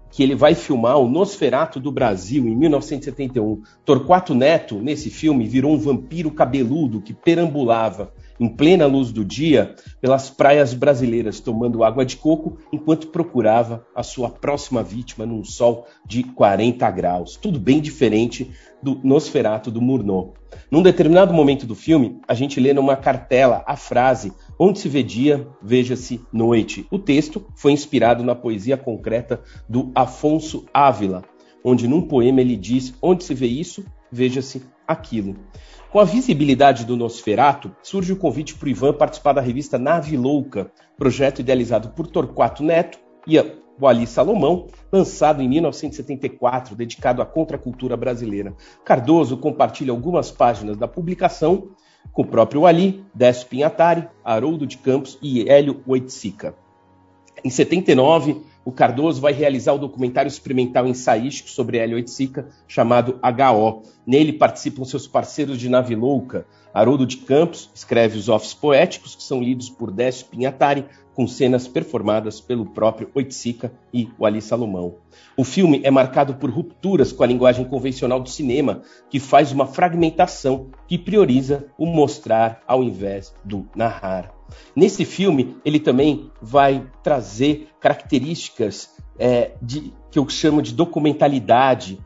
que 0.09 0.23
ele 0.23 0.33
vai 0.33 0.55
filmar 0.55 0.97
o 0.97 1.07
Nosferato 1.07 1.79
do 1.79 1.91
Brasil 1.91 2.47
em 2.47 2.55
1971. 2.55 3.61
Torquato 3.83 4.33
Neto, 4.33 4.79
nesse 4.79 5.11
filme, 5.11 5.45
virou 5.47 5.73
um 5.73 5.77
vampiro 5.77 6.31
cabeludo 6.31 7.01
que 7.01 7.13
perambulava 7.13 8.11
em 8.39 8.47
plena 8.49 8.85
luz 8.85 9.11
do 9.11 9.23
dia, 9.23 9.75
pelas 10.01 10.29
praias 10.29 10.73
brasileiras, 10.73 11.39
tomando 11.39 11.83
água 11.83 12.05
de 12.05 12.17
coco 12.17 12.57
enquanto 12.71 13.07
procurava 13.07 13.85
a 13.95 14.03
sua 14.03 14.29
próxima 14.29 14.83
vítima 14.83 15.25
num 15.25 15.43
sol 15.43 15.85
de 16.05 16.23
40 16.23 16.89
graus. 16.91 17.35
Tudo 17.35 17.59
bem 17.59 17.79
diferente 17.79 18.51
do 18.81 18.99
Nosferato 19.03 19.71
do 19.71 19.81
Murnau. 19.81 20.33
Num 20.69 20.81
determinado 20.81 21.33
momento 21.33 21.65
do 21.65 21.75
filme, 21.75 22.19
a 22.27 22.33
gente 22.33 22.59
lê 22.59 22.73
numa 22.73 22.95
cartela 22.95 23.63
a 23.65 23.75
frase 23.75 24.33
Onde 24.57 24.79
se 24.79 24.87
vê 24.87 25.03
dia, 25.03 25.45
veja-se 25.61 26.21
noite. 26.31 26.87
O 26.89 26.97
texto 26.97 27.45
foi 27.55 27.73
inspirado 27.73 28.23
na 28.23 28.33
poesia 28.33 28.77
concreta 28.77 29.41
do 29.67 29.91
Afonso 29.93 30.65
Ávila, 30.73 31.23
onde 31.61 31.87
num 31.89 32.01
poema 32.01 32.39
ele 32.39 32.55
diz: 32.55 32.93
Onde 33.01 33.25
se 33.25 33.33
vê 33.33 33.47
isso, 33.47 33.83
veja-se 34.09 34.63
aquilo. 34.87 35.35
Com 35.95 36.01
a 36.01 36.03
visibilidade 36.03 36.83
do 36.83 36.97
Nosferato, 36.97 37.73
surge 37.81 38.11
o 38.11 38.17
convite 38.17 38.53
para 38.55 38.65
o 38.65 38.69
Ivan 38.69 38.91
participar 38.91 39.31
da 39.31 39.39
revista 39.39 39.79
Nave 39.79 40.17
Louca, 40.17 40.69
projeto 40.97 41.39
idealizado 41.39 41.87
por 41.91 42.05
Torquato 42.05 42.61
Neto 42.61 42.99
e 43.25 43.37
Wally 43.81 44.05
Salomão, 44.05 44.67
lançado 44.91 45.41
em 45.41 45.47
1974, 45.47 46.75
dedicado 46.75 47.21
à 47.21 47.25
contracultura 47.25 47.95
brasileira. 47.95 48.53
Cardoso 48.83 49.37
compartilha 49.37 49.91
algumas 49.91 50.29
páginas 50.29 50.75
da 50.75 50.85
publicação 50.85 51.69
com 52.11 52.23
o 52.23 52.27
próprio 52.27 52.63
Wally, 52.63 53.05
Décio 53.13 53.47
Pinhatari, 53.47 54.05
Haroldo 54.21 54.67
de 54.67 54.77
Campos 54.77 55.17
e 55.21 55.49
Hélio 55.49 55.81
Oiticica. 55.87 56.57
Em 57.41 57.49
79, 57.49 58.41
o 58.65 58.71
Cardoso 58.71 59.21
vai 59.21 59.31
realizar 59.31 59.73
o 59.73 59.77
documentário 59.77 60.27
experimental 60.27 60.87
ensaístico 60.87 61.49
sobre 61.51 61.77
Hélio 61.77 61.97
Oiticica, 61.97 62.47
chamado 62.67 63.19
HO. 63.21 63.83
Nele 64.07 64.33
participam 64.33 64.83
seus 64.83 65.07
parceiros 65.07 65.59
de 65.59 65.69
Nave 65.69 65.95
Louca. 65.95 66.47
Haroldo 66.73 67.05
de 67.05 67.17
Campos 67.17 67.69
escreve 67.75 68.17
os 68.17 68.27
offices 68.27 68.55
poéticos, 68.55 69.15
que 69.15 69.21
são 69.21 69.39
lidos 69.39 69.69
por 69.69 69.91
Décio 69.91 70.25
Pinhatari, 70.25 70.85
com 71.13 71.27
cenas 71.27 71.67
performadas 71.67 72.41
pelo 72.41 72.65
próprio 72.65 73.09
Oiticica 73.13 73.71
e 73.93 74.09
o 74.17 74.25
Ali 74.25 74.41
Salomão. 74.41 74.95
O 75.37 75.43
filme 75.43 75.79
é 75.83 75.91
marcado 75.91 76.33
por 76.33 76.49
rupturas 76.49 77.11
com 77.11 77.23
a 77.23 77.27
linguagem 77.27 77.65
convencional 77.65 78.19
do 78.19 78.29
cinema, 78.29 78.81
que 79.09 79.19
faz 79.19 79.51
uma 79.51 79.67
fragmentação 79.67 80.71
que 80.87 80.97
prioriza 80.97 81.67
o 81.77 81.85
mostrar 81.85 82.61
ao 82.67 82.83
invés 82.83 83.33
do 83.43 83.65
narrar. 83.75 84.34
Nesse 84.75 85.05
filme, 85.05 85.57
ele 85.63 85.79
também 85.79 86.31
vai 86.41 86.85
trazer 87.03 87.69
características 87.79 88.89
é, 89.17 89.53
de, 89.61 89.93
que 90.11 90.19
eu 90.19 90.27
chamo 90.29 90.61
de 90.61 90.73
documentalidade, 90.73 91.99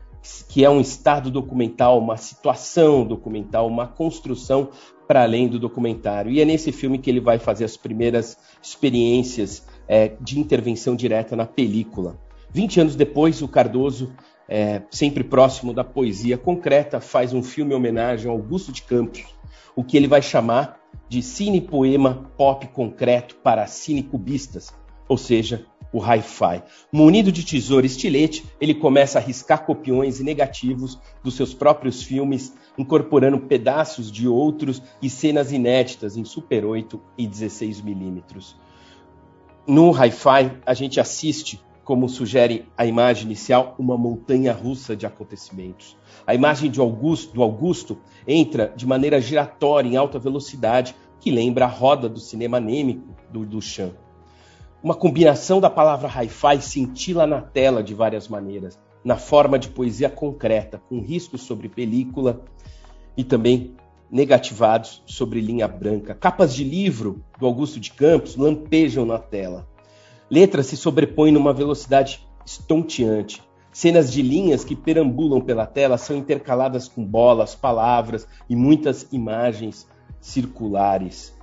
que 0.48 0.64
é 0.64 0.70
um 0.70 0.80
estado 0.80 1.30
documental, 1.30 1.98
uma 1.98 2.16
situação 2.16 3.04
documental, 3.04 3.66
uma 3.66 3.86
construção 3.86 4.68
para 5.06 5.22
além 5.22 5.48
do 5.48 5.58
documentário. 5.58 6.30
E 6.30 6.40
é 6.40 6.44
nesse 6.44 6.70
filme 6.70 6.98
que 6.98 7.10
ele 7.10 7.20
vai 7.20 7.38
fazer 7.38 7.64
as 7.64 7.76
primeiras 7.76 8.36
experiências 8.62 9.66
é, 9.88 10.12
de 10.20 10.38
intervenção 10.38 10.94
direta 10.94 11.34
na 11.34 11.46
película. 11.46 12.16
20 12.50 12.80
anos 12.80 12.96
depois, 12.96 13.42
o 13.42 13.48
Cardoso, 13.48 14.12
é, 14.48 14.82
sempre 14.90 15.24
próximo 15.24 15.72
da 15.72 15.84
poesia 15.84 16.36
concreta, 16.36 17.00
faz 17.00 17.32
um 17.32 17.42
filme 17.42 17.72
em 17.72 17.76
homenagem 17.76 18.28
a 18.30 18.32
Augusto 18.32 18.72
de 18.72 18.82
Campos, 18.82 19.24
o 19.74 19.82
que 19.84 19.96
ele 19.96 20.08
vai 20.08 20.22
chamar 20.22 20.79
de 21.10 21.22
cine-poema 21.22 22.30
pop 22.36 22.68
concreto 22.68 23.34
para 23.42 23.66
cinecubistas, 23.66 24.72
ou 25.08 25.18
seja, 25.18 25.66
o 25.92 25.98
hi-fi. 26.00 26.62
Munido 26.92 27.32
de 27.32 27.44
tesoura 27.44 27.84
e 27.84 27.88
estilete, 27.88 28.44
ele 28.60 28.72
começa 28.72 29.18
a 29.18 29.20
riscar 29.20 29.66
copiões 29.66 30.20
e 30.20 30.22
negativos 30.22 31.00
dos 31.20 31.34
seus 31.34 31.52
próprios 31.52 32.00
filmes, 32.00 32.54
incorporando 32.78 33.40
pedaços 33.40 34.08
de 34.08 34.28
outros 34.28 34.80
e 35.02 35.10
cenas 35.10 35.50
inéditas 35.50 36.16
em 36.16 36.24
Super 36.24 36.64
8 36.64 37.02
e 37.18 37.26
16 37.26 37.80
milímetros. 37.80 38.56
No 39.66 39.90
hi-fi, 39.90 40.60
a 40.64 40.74
gente 40.74 41.00
assiste, 41.00 41.60
como 41.90 42.08
sugere 42.08 42.66
a 42.78 42.86
imagem 42.86 43.24
inicial, 43.24 43.74
uma 43.76 43.98
montanha 43.98 44.52
russa 44.52 44.94
de 44.94 45.06
acontecimentos. 45.06 45.96
A 46.24 46.32
imagem 46.32 46.70
de 46.70 46.78
Augusto, 46.78 47.34
do 47.34 47.42
Augusto 47.42 47.98
entra 48.28 48.72
de 48.76 48.86
maneira 48.86 49.20
giratória 49.20 49.88
em 49.88 49.96
alta 49.96 50.16
velocidade, 50.16 50.94
que 51.18 51.32
lembra 51.32 51.64
a 51.64 51.68
roda 51.68 52.08
do 52.08 52.20
cinema 52.20 52.58
anêmico 52.58 53.08
do 53.32 53.44
Duchamp. 53.44 53.94
Uma 54.80 54.94
combinação 54.94 55.60
da 55.60 55.68
palavra 55.68 56.08
hi-fi 56.08 56.62
cintila 56.62 57.26
na 57.26 57.40
tela 57.40 57.82
de 57.82 57.92
várias 57.92 58.28
maneiras, 58.28 58.78
na 59.02 59.16
forma 59.16 59.58
de 59.58 59.68
poesia 59.70 60.08
concreta, 60.08 60.80
com 60.88 61.00
riscos 61.00 61.40
sobre 61.40 61.68
película 61.68 62.40
e 63.16 63.24
também 63.24 63.74
negativados 64.08 65.02
sobre 65.06 65.40
linha 65.40 65.66
branca. 65.66 66.14
Capas 66.14 66.54
de 66.54 66.62
livro 66.62 67.24
do 67.36 67.46
Augusto 67.46 67.80
de 67.80 67.90
Campos 67.90 68.36
lampejam 68.36 69.04
na 69.04 69.18
tela. 69.18 69.68
Letras 70.30 70.66
se 70.66 70.76
sobrepõem 70.76 71.32
numa 71.32 71.52
velocidade 71.52 72.24
estonteante. 72.46 73.42
Cenas 73.72 74.12
de 74.12 74.22
linhas 74.22 74.64
que 74.64 74.76
perambulam 74.76 75.40
pela 75.40 75.66
tela 75.66 75.98
são 75.98 76.16
intercaladas 76.16 76.86
com 76.86 77.04
bolas, 77.04 77.54
palavras 77.54 78.28
e 78.48 78.54
muitas 78.54 79.08
imagens 79.12 79.88
circulares. 80.20 81.36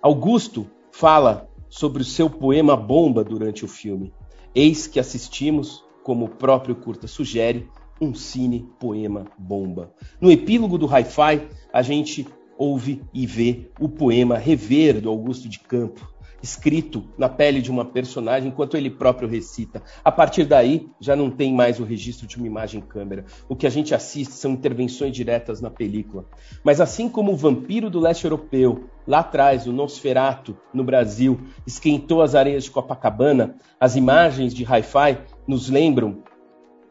Augusto 0.00 0.66
fala 0.92 1.48
sobre 1.68 2.02
o 2.02 2.04
seu 2.04 2.28
poema 2.28 2.76
bomba 2.76 3.24
durante 3.24 3.64
o 3.64 3.68
filme. 3.68 4.12
Eis 4.54 4.86
que 4.86 5.00
assistimos, 5.00 5.84
como 6.04 6.26
o 6.26 6.28
próprio 6.28 6.76
curta 6.76 7.08
sugere, 7.08 7.68
um 8.00 8.14
cine 8.14 8.68
poema 8.78 9.24
bomba. 9.38 9.92
No 10.20 10.30
epílogo 10.30 10.76
do 10.76 10.86
Hi-Fi, 10.86 11.48
a 11.72 11.82
gente 11.82 12.26
ouve 12.58 13.02
e 13.14 13.26
vê 13.26 13.70
o 13.80 13.88
poema 13.88 14.36
Rever 14.36 15.00
do 15.00 15.08
Augusto 15.08 15.48
de 15.48 15.58
Campo, 15.60 16.11
escrito 16.42 17.04
na 17.16 17.28
pele 17.28 17.62
de 17.62 17.70
uma 17.70 17.84
personagem 17.84 18.48
enquanto 18.48 18.76
ele 18.76 18.90
próprio 18.90 19.28
recita. 19.28 19.82
A 20.04 20.10
partir 20.10 20.44
daí, 20.44 20.88
já 21.00 21.14
não 21.14 21.30
tem 21.30 21.54
mais 21.54 21.78
o 21.78 21.84
registro 21.84 22.26
de 22.26 22.36
uma 22.36 22.46
imagem 22.46 22.80
câmera. 22.80 23.24
O 23.48 23.54
que 23.54 23.66
a 23.66 23.70
gente 23.70 23.94
assiste 23.94 24.32
são 24.32 24.52
intervenções 24.52 25.14
diretas 25.14 25.60
na 25.60 25.70
película. 25.70 26.24
Mas 26.64 26.80
assim 26.80 27.08
como 27.08 27.32
o 27.32 27.36
vampiro 27.36 27.88
do 27.88 28.00
leste 28.00 28.24
europeu, 28.24 28.88
lá 29.06 29.20
atrás, 29.20 29.66
o 29.66 29.72
Nosferato, 29.72 30.56
no 30.74 30.82
Brasil, 30.82 31.40
esquentou 31.66 32.22
as 32.22 32.34
areias 32.34 32.64
de 32.64 32.70
Copacabana, 32.70 33.54
as 33.78 33.94
imagens 33.94 34.52
de 34.52 34.64
hi-fi 34.64 35.18
nos 35.46 35.68
lembram 35.68 36.22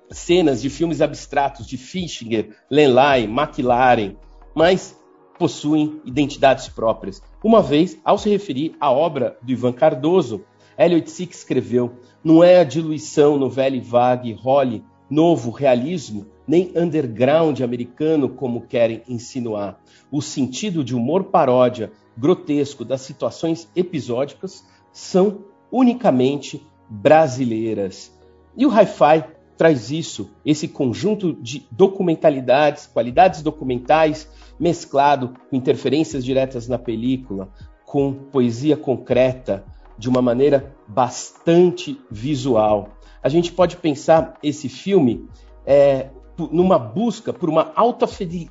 cenas 0.10 0.62
de 0.62 0.70
filmes 0.70 1.02
abstratos 1.02 1.66
de 1.66 1.78
Fischinger, 1.78 2.56
Lenlai, 2.70 3.24
McLaren, 3.24 4.16
mas 4.54 4.98
possuem 5.40 6.02
identidades 6.06 6.68
próprias. 6.68 7.22
Uma 7.44 7.62
vez, 7.62 7.98
ao 8.06 8.18
se 8.18 8.30
referir 8.30 8.76
à 8.80 8.92
obra 8.92 9.38
do 9.42 9.52
Ivan 9.52 9.74
Cardoso, 9.74 10.44
Elliot 10.78 11.10
Sick 11.10 11.34
escreveu: 11.34 11.94
Não 12.24 12.44
é 12.44 12.60
a 12.60 12.64
diluição 12.64 13.38
no 13.38 13.50
velho 13.50 13.82
vague 13.82 14.32
role 14.34 14.84
novo 15.10 15.52
realismo, 15.52 16.28
nem 16.48 16.72
underground 16.76 17.60
americano 17.62 18.30
como 18.30 18.62
querem 18.62 19.02
insinuar. 19.10 19.78
O 20.10 20.22
sentido 20.22 20.84
de 20.84 20.96
humor 20.96 21.26
paródia 21.26 21.92
grotesco 22.16 22.86
das 22.86 23.02
situações 23.02 23.70
episódicas 23.76 24.66
são 24.92 25.46
unicamente 25.72 26.66
brasileiras. 26.90 28.18
E 28.56 28.66
o 28.66 28.70
hi-fi 28.70 29.24
traz 29.62 29.92
isso, 29.92 30.32
esse 30.44 30.68
conjunto 30.68 31.34
de 31.34 31.68
documentalidades, 31.70 32.88
qualidades 32.88 33.44
documentais 33.44 34.28
mesclado 34.60 35.36
com 35.48 35.56
interferências 35.56 36.26
diretas 36.26 36.68
na 36.68 36.80
película, 36.80 37.48
com 37.86 38.12
poesia 38.12 38.76
concreta, 38.76 39.64
de 40.00 40.10
uma 40.10 40.20
maneira 40.20 40.74
bastante 40.88 42.02
visual. 42.10 42.90
A 43.22 43.30
gente 43.30 43.52
pode 43.52 43.78
pensar 43.78 44.34
esse 44.42 44.68
filme 44.68 45.30
é, 45.64 46.10
numa 46.52 46.80
busca 46.80 47.32
por 47.32 47.48
uma 47.48 47.72
alta 47.76 48.08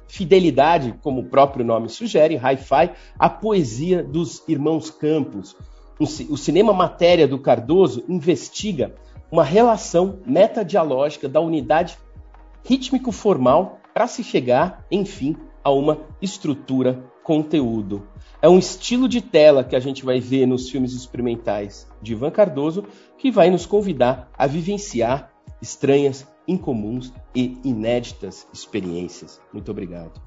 fidelidade, 0.06 0.94
como 1.02 1.22
o 1.22 1.28
próprio 1.28 1.64
nome 1.64 1.88
sugere, 1.88 2.36
hi-fi, 2.36 2.92
à 3.18 3.28
poesia 3.28 4.00
dos 4.00 4.44
irmãos 4.46 4.90
Campos. 4.90 5.56
O 5.98 6.36
cinema 6.36 6.72
matéria 6.72 7.26
do 7.26 7.40
Cardoso 7.40 8.04
investiga 8.08 8.94
uma 9.30 9.44
relação 9.44 10.18
metadialógica 10.26 11.28
da 11.28 11.40
unidade 11.40 11.98
rítmico-formal 12.64 13.78
para 13.94 14.06
se 14.06 14.22
chegar, 14.22 14.84
enfim, 14.90 15.36
a 15.62 15.70
uma 15.70 15.98
estrutura 16.20 17.02
conteúdo. 17.22 18.06
É 18.42 18.48
um 18.48 18.58
estilo 18.58 19.08
de 19.08 19.20
tela 19.20 19.62
que 19.62 19.76
a 19.76 19.80
gente 19.80 20.04
vai 20.04 20.18
ver 20.18 20.46
nos 20.46 20.70
filmes 20.70 20.92
experimentais 20.92 21.86
de 22.00 22.12
Ivan 22.12 22.30
Cardoso 22.30 22.84
que 23.18 23.30
vai 23.30 23.50
nos 23.50 23.66
convidar 23.66 24.30
a 24.36 24.46
vivenciar 24.46 25.30
estranhas, 25.60 26.26
incomuns 26.48 27.12
e 27.34 27.58
inéditas 27.62 28.48
experiências. 28.52 29.40
Muito 29.52 29.70
obrigado. 29.70 30.20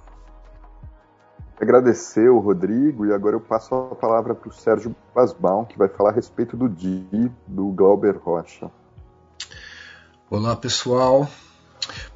Agradecer 1.60 2.30
o 2.30 2.40
Rodrigo 2.40 3.06
e 3.06 3.14
agora 3.14 3.36
eu 3.36 3.42
passo 3.42 3.74
a 3.74 3.96
palavra 3.96 4.36
para 4.36 4.50
o 4.50 4.52
Sérgio 4.52 4.96
Basbaum, 5.14 5.66
que 5.66 5.78
vai 5.78 5.88
falar 5.88 6.10
a 6.10 6.14
respeito 6.14 6.58
do 6.58 6.68
Di, 6.70 7.32
do 7.48 7.68
Glauber 7.68 8.18
Rocha. 8.18 8.70
Olá, 10.34 10.56
pessoal. 10.56 11.30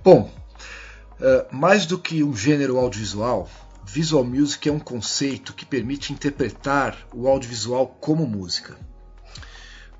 Bom, 0.03 0.31
Uh, 1.19 1.45
mais 1.51 1.87
do 1.87 1.97
que 1.97 2.23
um 2.23 2.35
gênero 2.35 2.77
audiovisual, 2.77 3.49
visual 3.83 4.23
music 4.23 4.69
é 4.69 4.71
um 4.71 4.79
conceito 4.79 5.51
que 5.51 5.65
permite 5.65 6.13
interpretar 6.13 6.95
o 7.11 7.27
audiovisual 7.27 7.87
como 7.99 8.27
música. 8.27 8.77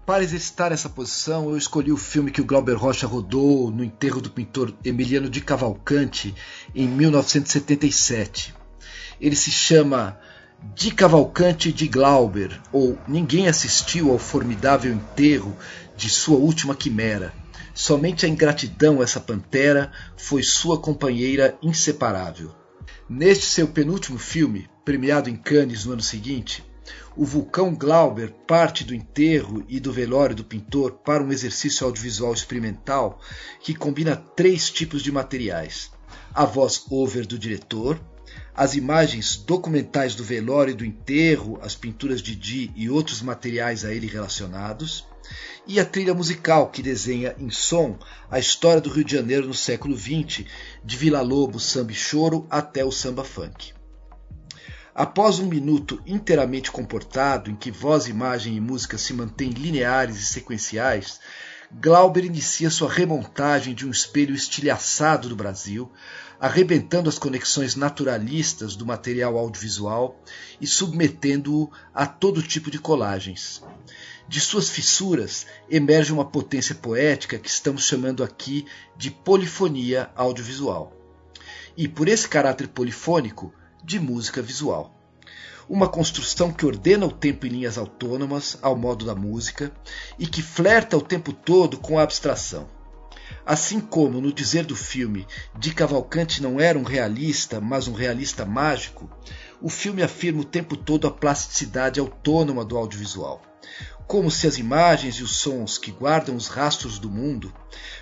Para 0.06 0.24
exercitar 0.24 0.72
essa 0.72 0.90
posição, 0.90 1.50
eu 1.50 1.58
escolhi 1.58 1.92
o 1.92 1.98
filme 1.98 2.30
que 2.30 2.42
o 2.42 2.46
Glauber 2.46 2.76
Rocha 2.76 3.08
rodou 3.08 3.72
no 3.72 3.84
enterro 3.84 4.22
do 4.22 4.30
pintor 4.30 4.74
Emiliano 4.86 5.28
de 5.28 5.42
Cavalcante 5.42 6.36
em 6.76 6.88
1977. 6.88 8.54
Ele 9.20 9.36
se 9.36 9.50
chama 9.50 10.20
De 10.76 10.92
Cavalcante 10.92 11.72
de 11.72 11.88
Glauber, 11.88 12.62
ou 12.72 12.98
Ninguém 13.08 13.48
Assistiu 13.48 14.12
ao 14.12 14.20
Formidável 14.20 14.94
Enterro 14.94 15.56
de 15.96 16.10
Sua 16.12 16.38
Última 16.38 16.76
Quimera 16.76 17.34
Somente 17.74 18.26
a 18.26 18.30
ingratidão, 18.30 19.02
essa 19.02 19.20
pantera, 19.20 19.92
foi 20.16 20.44
sua 20.44 20.80
companheira 20.80 21.58
inseparável. 21.62 22.54
Neste 23.10 23.46
seu 23.46 23.68
penúltimo 23.68 24.18
filme, 24.18 24.70
premiado 24.84 25.30
em 25.30 25.36
Cannes 25.36 25.86
no 25.86 25.94
ano 25.94 26.02
seguinte, 26.02 26.64
o 27.16 27.26
vulcão 27.26 27.74
Glauber 27.74 28.32
parte 28.46 28.84
do 28.84 28.94
enterro 28.94 29.66
e 29.68 29.80
do 29.80 29.92
velório 29.92 30.36
do 30.36 30.44
pintor 30.44 30.92
para 31.04 31.24
um 31.24 31.32
exercício 31.32 31.86
audiovisual 31.86 32.34
experimental 32.34 33.20
que 33.60 33.74
combina 33.74 34.16
três 34.16 34.70
tipos 34.70 35.02
de 35.02 35.12
materiais: 35.12 35.92
a 36.34 36.46
voz 36.46 36.86
over 36.90 37.26
do 37.26 37.38
diretor, 37.38 38.00
as 38.56 38.76
imagens 38.76 39.36
documentais 39.36 40.16
do 40.16 40.24
velório 40.24 40.72
e 40.72 40.76
do 40.76 40.86
enterro, 40.86 41.60
as 41.62 41.76
pinturas 41.76 42.22
de 42.22 42.36
Di 42.36 42.72
e 42.76 42.90
outros 42.90 43.22
materiais 43.22 43.84
a 43.84 43.94
ele 43.94 44.08
relacionados, 44.08 45.06
e 45.68 45.80
a 45.80 45.86
trilha 45.86 46.14
musical 46.14 46.70
que 46.70 46.82
desenha 46.82 47.36
em 47.38 47.50
som 47.50 48.00
a 48.32 48.40
história 48.40 48.80
do 48.80 48.90
Rio 48.90 49.04
de 49.04 49.16
Janeiro 49.16 49.48
no 49.48 49.54
século 49.54 49.98
XX, 49.98 50.46
de 50.84 50.98
Vila 50.98 51.22
Lobo, 51.22 51.60
samba 51.60 51.92
e 51.92 51.96
choro 51.96 52.48
até 52.50 52.86
o 52.86 52.92
samba 52.92 53.24
funk. 53.24 53.74
Após 54.96 55.38
um 55.40 55.46
minuto 55.46 56.02
inteiramente 56.08 56.72
comportado, 56.72 57.52
em 57.52 57.56
que 57.56 57.70
voz, 57.70 58.08
imagem 58.08 58.56
e 58.56 58.62
música 58.62 58.98
se 58.98 59.14
mantêm 59.14 59.50
lineares 59.50 60.18
e 60.18 60.26
sequenciais, 60.26 61.20
Glauber 61.70 62.24
inicia 62.24 62.70
sua 62.70 62.90
remontagem 62.90 63.76
de 63.76 63.86
um 63.86 63.92
espelho 63.92 64.34
estilhaçado 64.34 65.28
do 65.28 65.36
Brasil, 65.36 65.92
arrebentando 66.40 67.10
as 67.10 67.20
conexões 67.20 67.76
naturalistas 67.76 68.76
do 68.76 68.86
material 68.86 69.38
audiovisual 69.38 70.24
e 70.62 70.66
submetendo-o 70.66 71.70
a 71.94 72.08
todo 72.08 72.42
tipo 72.42 72.72
de 72.72 72.80
colagens. 72.80 73.62
De 74.30 74.42
suas 74.42 74.70
fissuras 74.70 75.46
emerge 75.70 76.12
uma 76.12 76.26
potência 76.26 76.76
poética 76.76 77.40
que 77.40 77.50
estamos 77.50 77.84
chamando 77.84 78.26
aqui 78.26 78.66
de 78.98 79.10
polifonia 79.10 80.10
audiovisual. 80.18 80.92
E 81.78 81.88
por 81.88 82.10
esse 82.10 82.28
caráter 82.28 82.68
polifônico, 82.68 83.54
de 83.82 83.98
música 84.02 84.42
visual. 84.42 84.94
Uma 85.70 85.88
construção 85.88 86.52
que 86.52 86.66
ordena 86.66 87.06
o 87.06 87.12
tempo 87.12 87.46
em 87.46 87.52
linhas 87.52 87.78
autônomas, 87.78 88.58
ao 88.62 88.76
modo 88.76 89.06
da 89.06 89.16
música, 89.16 89.72
e 90.20 90.28
que 90.28 90.42
flerta 90.42 90.98
o 90.98 91.02
tempo 91.02 91.32
todo 91.32 91.78
com 91.78 91.98
a 91.98 92.04
abstração. 92.04 92.68
Assim 93.46 93.80
como 93.80 94.20
no 94.20 94.34
dizer 94.34 94.66
do 94.66 94.76
filme 94.76 95.26
de 95.58 95.74
Cavalcante 95.74 96.44
não 96.44 96.60
era 96.60 96.78
um 96.78 96.84
realista, 96.84 97.62
mas 97.62 97.88
um 97.88 97.94
realista 97.94 98.46
mágico, 98.46 99.10
o 99.62 99.70
filme 99.70 100.04
afirma 100.04 100.42
o 100.42 100.46
tempo 100.46 100.76
todo 100.76 101.08
a 101.08 101.12
plasticidade 101.12 101.98
autônoma 101.98 102.66
do 102.66 102.78
audiovisual 102.78 103.42
como 104.08 104.32
se 104.32 104.48
as 104.48 104.58
imagens 104.58 105.16
e 105.16 105.24
os 105.24 105.36
sons 105.36 105.78
que 105.78 105.92
guardam 105.92 106.36
os 106.36 106.48
rastros 106.48 106.98
do 106.98 107.10
mundo 107.10 107.54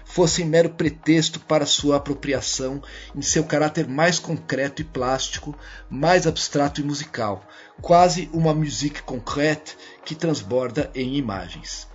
fossem 0.06 0.46
mero 0.46 0.70
pretexto 0.70 1.40
para 1.40 1.66
sua 1.66 1.98
apropriação 1.98 2.82
em 3.16 3.24
seu 3.24 3.44
caráter 3.44 3.88
mais 3.88 4.20
concreto 4.20 4.84
e 4.84 4.86
plástico, 4.86 5.58
mais 5.90 6.28
abstrato 6.28 6.80
e 6.80 6.84
musical, 6.84 7.44
quase 7.82 8.30
uma 8.32 8.54
musique 8.54 9.02
concrète 9.02 9.76
que 10.06 10.14
transborda 10.14 10.92
em 10.94 11.16
imagens. 11.16 11.88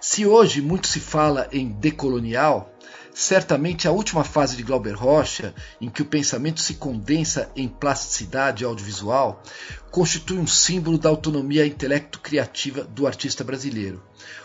Se 0.00 0.26
hoje 0.26 0.62
muito 0.62 0.86
se 0.86 0.98
fala 0.98 1.48
em 1.52 1.68
decolonial, 1.68 2.72
Certamente 3.18 3.88
a 3.88 3.92
última 3.92 4.22
fase 4.22 4.58
de 4.58 4.62
Glauber 4.62 4.92
Rocha, 4.92 5.54
em 5.80 5.88
que 5.88 6.02
o 6.02 6.04
pensamento 6.04 6.60
se 6.60 6.74
condensa 6.74 7.50
em 7.56 7.66
plasticidade 7.66 8.62
audiovisual, 8.62 9.42
constitui 9.90 10.36
um 10.36 10.46
símbolo 10.46 10.98
da 10.98 11.08
autonomia 11.08 11.66
intelecto-criativa 11.66 12.84
do 12.84 13.06
artista 13.06 13.42
brasileiro. 13.42 14.02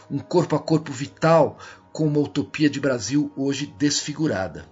Um 0.09 0.19
corpo 0.19 0.55
a 0.55 0.59
corpo 0.59 0.89
vital 0.93 1.59
com 1.91 2.07
uma 2.07 2.19
utopia 2.19 2.69
de 2.69 2.79
Brasil 2.79 3.29
hoje 3.35 3.65
desfigurada. 3.77 4.65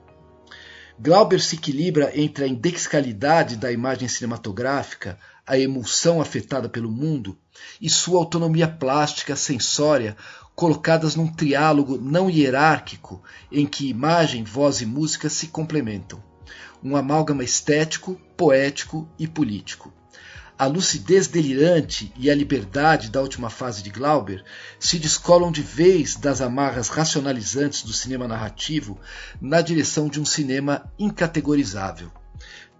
Glauber 0.97 1.41
se 1.41 1.57
equilibra 1.57 2.17
entre 2.17 2.45
a 2.45 2.47
indexicalidade 2.47 3.57
da 3.57 3.69
imagem 3.69 4.07
cinematográfica, 4.07 5.19
a 5.45 5.57
emulsão 5.57 6.21
afetada 6.21 6.69
pelo 6.69 6.89
mundo, 6.89 7.37
e 7.81 7.89
sua 7.89 8.19
autonomia 8.19 8.67
plástica, 8.67 9.35
sensória, 9.35 10.15
colocadas 10.59 11.15
num 11.15 11.25
triálogo 11.25 11.97
não 11.97 12.29
hierárquico 12.29 13.23
em 13.49 13.65
que 13.65 13.87
imagem, 13.87 14.43
voz 14.43 14.81
e 14.81 14.85
música 14.85 15.29
se 15.29 15.47
complementam. 15.47 16.21
Um 16.83 16.97
amálgama 16.97 17.45
estético, 17.45 18.19
poético 18.35 19.07
e 19.17 19.25
político. 19.25 19.93
A 20.57 20.65
lucidez 20.65 21.27
delirante 21.27 22.11
e 22.17 22.29
a 22.29 22.35
liberdade 22.35 23.09
da 23.09 23.21
última 23.21 23.49
fase 23.49 23.81
de 23.81 23.89
Glauber 23.89 24.43
se 24.77 24.99
descolam 24.99 25.49
de 25.49 25.61
vez 25.61 26.17
das 26.17 26.41
amarras 26.41 26.89
racionalizantes 26.89 27.81
do 27.83 27.93
cinema 27.93 28.27
narrativo 28.27 28.99
na 29.39 29.61
direção 29.61 30.09
de 30.09 30.19
um 30.19 30.25
cinema 30.25 30.91
incategorizável. 30.99 32.11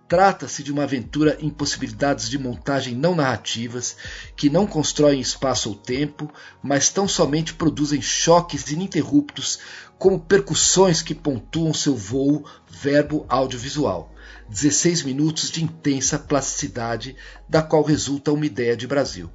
Trata-se 0.10 0.64
de 0.64 0.72
uma 0.72 0.86
aventura 0.86 1.38
em 1.40 1.52
possibilidades 1.52 2.28
de 2.28 2.40
montagem 2.40 2.96
não 2.96 3.14
narrativas, 3.14 3.96
que 4.36 4.50
não 4.50 4.66
constroem 4.66 5.22
espaço 5.22 5.70
ou 5.70 5.76
tempo, 5.76 6.34
mas 6.64 6.90
tão 6.90 7.08
somente 7.08 7.54
produzem 7.54 8.02
choques 8.02 8.72
ininterruptos 8.72 9.60
como 10.00 10.20
percussões 10.20 11.04
que 11.04 11.14
pontuam 11.14 11.76
seu 11.76 11.96
voo 11.96 12.44
verbo 12.68 13.24
audiovisual. 13.30 14.12
16 14.50 15.04
minutos 15.04 15.52
de 15.52 15.64
intensa 15.64 16.18
plasticidade, 16.18 17.16
da 17.48 17.62
qual 17.62 17.84
resulta 17.84 18.32
uma 18.32 18.48
ideia 18.48 18.76
de 18.76 18.88
Brasil. 18.88 19.30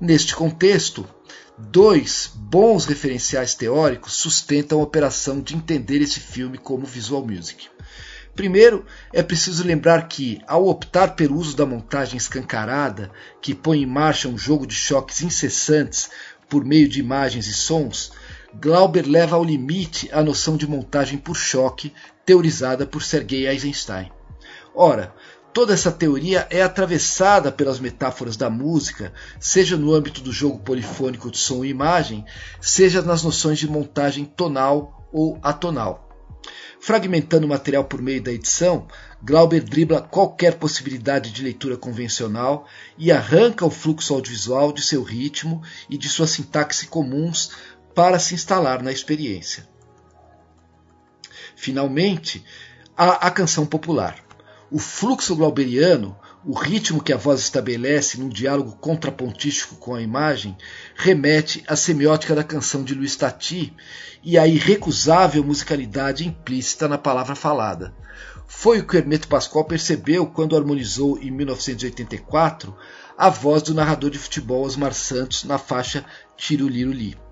Neste 0.00 0.34
contexto, 0.34 1.06
dois 1.58 2.30
bons 2.34 2.86
referenciais 2.86 3.54
teóricos 3.54 4.14
sustentam 4.14 4.80
a 4.80 4.82
operação 4.82 5.42
de 5.42 5.54
entender 5.54 6.00
esse 6.00 6.20
filme 6.20 6.56
como 6.56 6.86
visual 6.86 7.22
music. 7.22 7.73
Primeiro, 8.34 8.84
é 9.12 9.22
preciso 9.22 9.64
lembrar 9.64 10.08
que, 10.08 10.40
ao 10.46 10.66
optar 10.66 11.14
pelo 11.14 11.36
uso 11.36 11.56
da 11.56 11.64
montagem 11.64 12.16
escancarada, 12.16 13.10
que 13.40 13.54
põe 13.54 13.82
em 13.82 13.86
marcha 13.86 14.28
um 14.28 14.36
jogo 14.36 14.66
de 14.66 14.74
choques 14.74 15.22
incessantes 15.22 16.10
por 16.48 16.64
meio 16.64 16.88
de 16.88 17.00
imagens 17.00 17.46
e 17.46 17.54
sons, 17.54 18.12
Glauber 18.60 19.02
leva 19.06 19.34
ao 19.34 19.44
limite 19.44 20.08
a 20.12 20.22
noção 20.22 20.56
de 20.56 20.66
montagem 20.66 21.18
por 21.18 21.34
choque, 21.34 21.92
teorizada 22.24 22.86
por 22.86 23.02
Sergei 23.02 23.48
Eisenstein. 23.48 24.10
Ora, 24.72 25.12
toda 25.52 25.74
essa 25.74 25.90
teoria 25.90 26.46
é 26.50 26.62
atravessada 26.62 27.50
pelas 27.50 27.80
metáforas 27.80 28.36
da 28.36 28.48
música, 28.48 29.12
seja 29.40 29.76
no 29.76 29.92
âmbito 29.92 30.20
do 30.20 30.32
jogo 30.32 30.60
polifônico 30.60 31.30
de 31.30 31.38
som 31.38 31.64
e 31.64 31.68
imagem, 31.68 32.24
seja 32.60 33.02
nas 33.02 33.24
noções 33.24 33.58
de 33.58 33.68
montagem 33.68 34.24
tonal 34.24 35.08
ou 35.12 35.38
atonal. 35.42 36.13
Fragmentando 36.80 37.46
o 37.46 37.48
material 37.48 37.84
por 37.84 38.02
meio 38.02 38.22
da 38.22 38.32
edição, 38.32 38.86
Glauber 39.24 39.62
dribla 39.62 40.02
qualquer 40.02 40.58
possibilidade 40.58 41.32
de 41.32 41.42
leitura 41.42 41.78
convencional 41.78 42.68
e 42.98 43.10
arranca 43.10 43.64
o 43.64 43.70
fluxo 43.70 44.12
audiovisual 44.12 44.70
de 44.70 44.82
seu 44.82 45.02
ritmo 45.02 45.62
e 45.88 45.96
de 45.96 46.10
sua 46.10 46.26
sintaxe 46.26 46.88
comuns 46.88 47.52
para 47.94 48.18
se 48.18 48.34
instalar 48.34 48.82
na 48.82 48.92
experiência. 48.92 49.66
Finalmente, 51.56 52.44
há 52.94 53.26
a 53.26 53.30
canção 53.30 53.64
popular. 53.64 54.22
O 54.70 54.78
fluxo 54.78 55.34
glauberiano 55.34 56.14
o 56.46 56.52
ritmo 56.52 57.02
que 57.02 57.12
a 57.12 57.16
voz 57.16 57.40
estabelece 57.40 58.20
num 58.20 58.28
diálogo 58.28 58.76
contrapontístico 58.76 59.76
com 59.76 59.94
a 59.94 60.02
imagem 60.02 60.56
remete 60.94 61.64
à 61.66 61.74
semiótica 61.74 62.34
da 62.34 62.44
canção 62.44 62.84
de 62.84 62.94
Luiz 62.94 63.16
Tati 63.16 63.74
e 64.22 64.38
à 64.38 64.46
irrecusável 64.46 65.42
musicalidade 65.42 66.26
implícita 66.26 66.86
na 66.86 66.98
palavra 66.98 67.34
falada. 67.34 67.94
Foi 68.46 68.80
o 68.80 68.86
que 68.86 68.98
Hermeto 68.98 69.26
Pascoal 69.26 69.64
percebeu 69.64 70.26
quando 70.26 70.56
harmonizou 70.56 71.18
em 71.18 71.30
1984 71.30 72.76
a 73.16 73.30
voz 73.30 73.62
do 73.62 73.72
narrador 73.72 74.10
de 74.10 74.18
futebol 74.18 74.64
Osmar 74.64 74.92
Santos 74.92 75.44
na 75.44 75.56
faixa 75.56 76.04
Tiruliruli. 76.36 77.23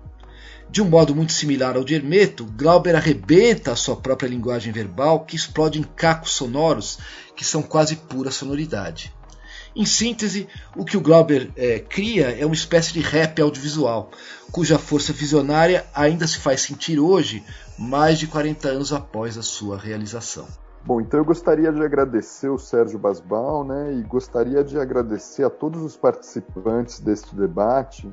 De 0.73 0.81
um 0.81 0.89
modo 0.89 1.13
muito 1.13 1.31
similar 1.31 1.75
ao 1.75 1.83
de 1.83 1.93
Hermeto, 1.93 2.45
Glauber 2.57 2.95
arrebenta 2.95 3.73
a 3.73 3.75
sua 3.75 3.95
própria 3.95 4.27
linguagem 4.27 4.73
verbal, 4.73 5.23
que 5.23 5.35
explode 5.35 5.77
em 5.79 5.83
cacos 5.83 6.31
sonoros 6.31 6.97
que 7.35 7.45
são 7.45 7.61
quase 7.61 7.95
pura 7.95 8.31
sonoridade. 8.31 9.13
Em 9.75 9.85
síntese, 9.85 10.47
o 10.75 10.83
que 10.83 10.97
o 10.97 11.01
Glauber 11.01 11.51
é, 11.55 11.77
cria 11.77 12.31
é 12.31 12.43
uma 12.43 12.55
espécie 12.55 12.91
de 12.91 13.01
rap 13.01 13.39
audiovisual, 13.39 14.09
cuja 14.51 14.79
força 14.79 15.13
visionária 15.13 15.85
ainda 15.93 16.25
se 16.25 16.39
faz 16.39 16.61
sentir 16.61 16.99
hoje, 16.99 17.43
mais 17.77 18.17
de 18.17 18.25
40 18.25 18.67
anos 18.67 18.91
após 18.91 19.37
a 19.37 19.43
sua 19.43 19.77
realização. 19.77 20.47
Bom, 20.83 20.99
então 20.99 21.19
eu 21.19 21.25
gostaria 21.25 21.71
de 21.71 21.83
agradecer 21.83 22.49
o 22.49 22.57
Sérgio 22.57 22.97
Basbal, 22.97 23.63
né, 23.63 23.93
e 23.93 24.01
gostaria 24.01 24.63
de 24.63 24.79
agradecer 24.79 25.43
a 25.43 25.51
todos 25.51 25.83
os 25.83 25.95
participantes 25.95 26.99
deste 26.99 27.35
debate 27.35 28.11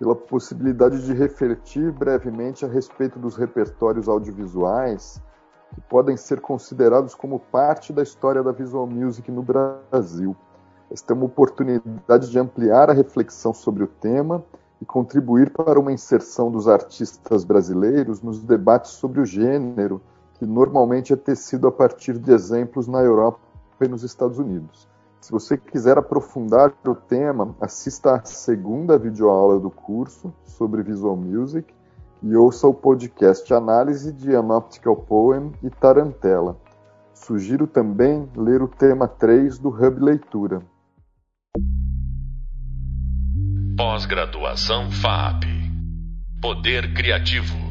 pela 0.00 0.16
possibilidade 0.16 1.04
de 1.04 1.12
refletir 1.12 1.92
brevemente 1.92 2.64
a 2.64 2.68
respeito 2.68 3.18
dos 3.18 3.36
repertórios 3.36 4.08
audiovisuais 4.08 5.20
que 5.74 5.80
podem 5.82 6.16
ser 6.16 6.40
considerados 6.40 7.14
como 7.14 7.38
parte 7.38 7.92
da 7.92 8.02
história 8.02 8.42
da 8.42 8.50
visual 8.50 8.86
music 8.86 9.30
no 9.30 9.42
Brasil. 9.42 10.34
Esta 10.90 11.12
é 11.12 11.14
uma 11.14 11.26
oportunidade 11.26 12.30
de 12.30 12.38
ampliar 12.38 12.88
a 12.88 12.94
reflexão 12.94 13.52
sobre 13.52 13.84
o 13.84 13.86
tema 13.86 14.42
e 14.80 14.86
contribuir 14.86 15.50
para 15.50 15.78
uma 15.78 15.92
inserção 15.92 16.50
dos 16.50 16.66
artistas 16.66 17.44
brasileiros 17.44 18.22
nos 18.22 18.42
debates 18.42 18.92
sobre 18.92 19.20
o 19.20 19.26
gênero, 19.26 20.00
que 20.34 20.46
normalmente 20.46 21.12
é 21.12 21.16
tecido 21.16 21.68
a 21.68 21.72
partir 21.72 22.16
de 22.16 22.32
exemplos 22.32 22.88
na 22.88 23.00
Europa 23.00 23.38
e 23.82 23.86
nos 23.86 24.02
Estados 24.02 24.38
Unidos. 24.38 24.88
Se 25.20 25.30
você 25.30 25.58
quiser 25.58 25.98
aprofundar 25.98 26.72
o 26.84 26.94
tema, 26.94 27.54
assista 27.60 28.16
a 28.16 28.24
segunda 28.24 28.98
videoaula 28.98 29.60
do 29.60 29.70
curso 29.70 30.32
sobre 30.44 30.82
Visual 30.82 31.14
Music 31.14 31.72
e 32.22 32.34
ouça 32.34 32.66
o 32.66 32.74
podcast 32.74 33.52
Análise 33.52 34.12
de 34.12 34.34
An 34.34 34.48
Optical 34.48 34.96
Poem 34.96 35.52
e 35.62 35.68
Tarantela. 35.68 36.56
Sugiro 37.12 37.66
também 37.66 38.28
ler 38.34 38.62
o 38.62 38.68
tema 38.68 39.06
3 39.06 39.58
do 39.58 39.68
Hub 39.68 40.00
Leitura. 40.00 40.62
Pós-graduação 43.76 44.90
FAP 44.90 45.44
Poder 46.40 46.94
Criativo 46.94 47.69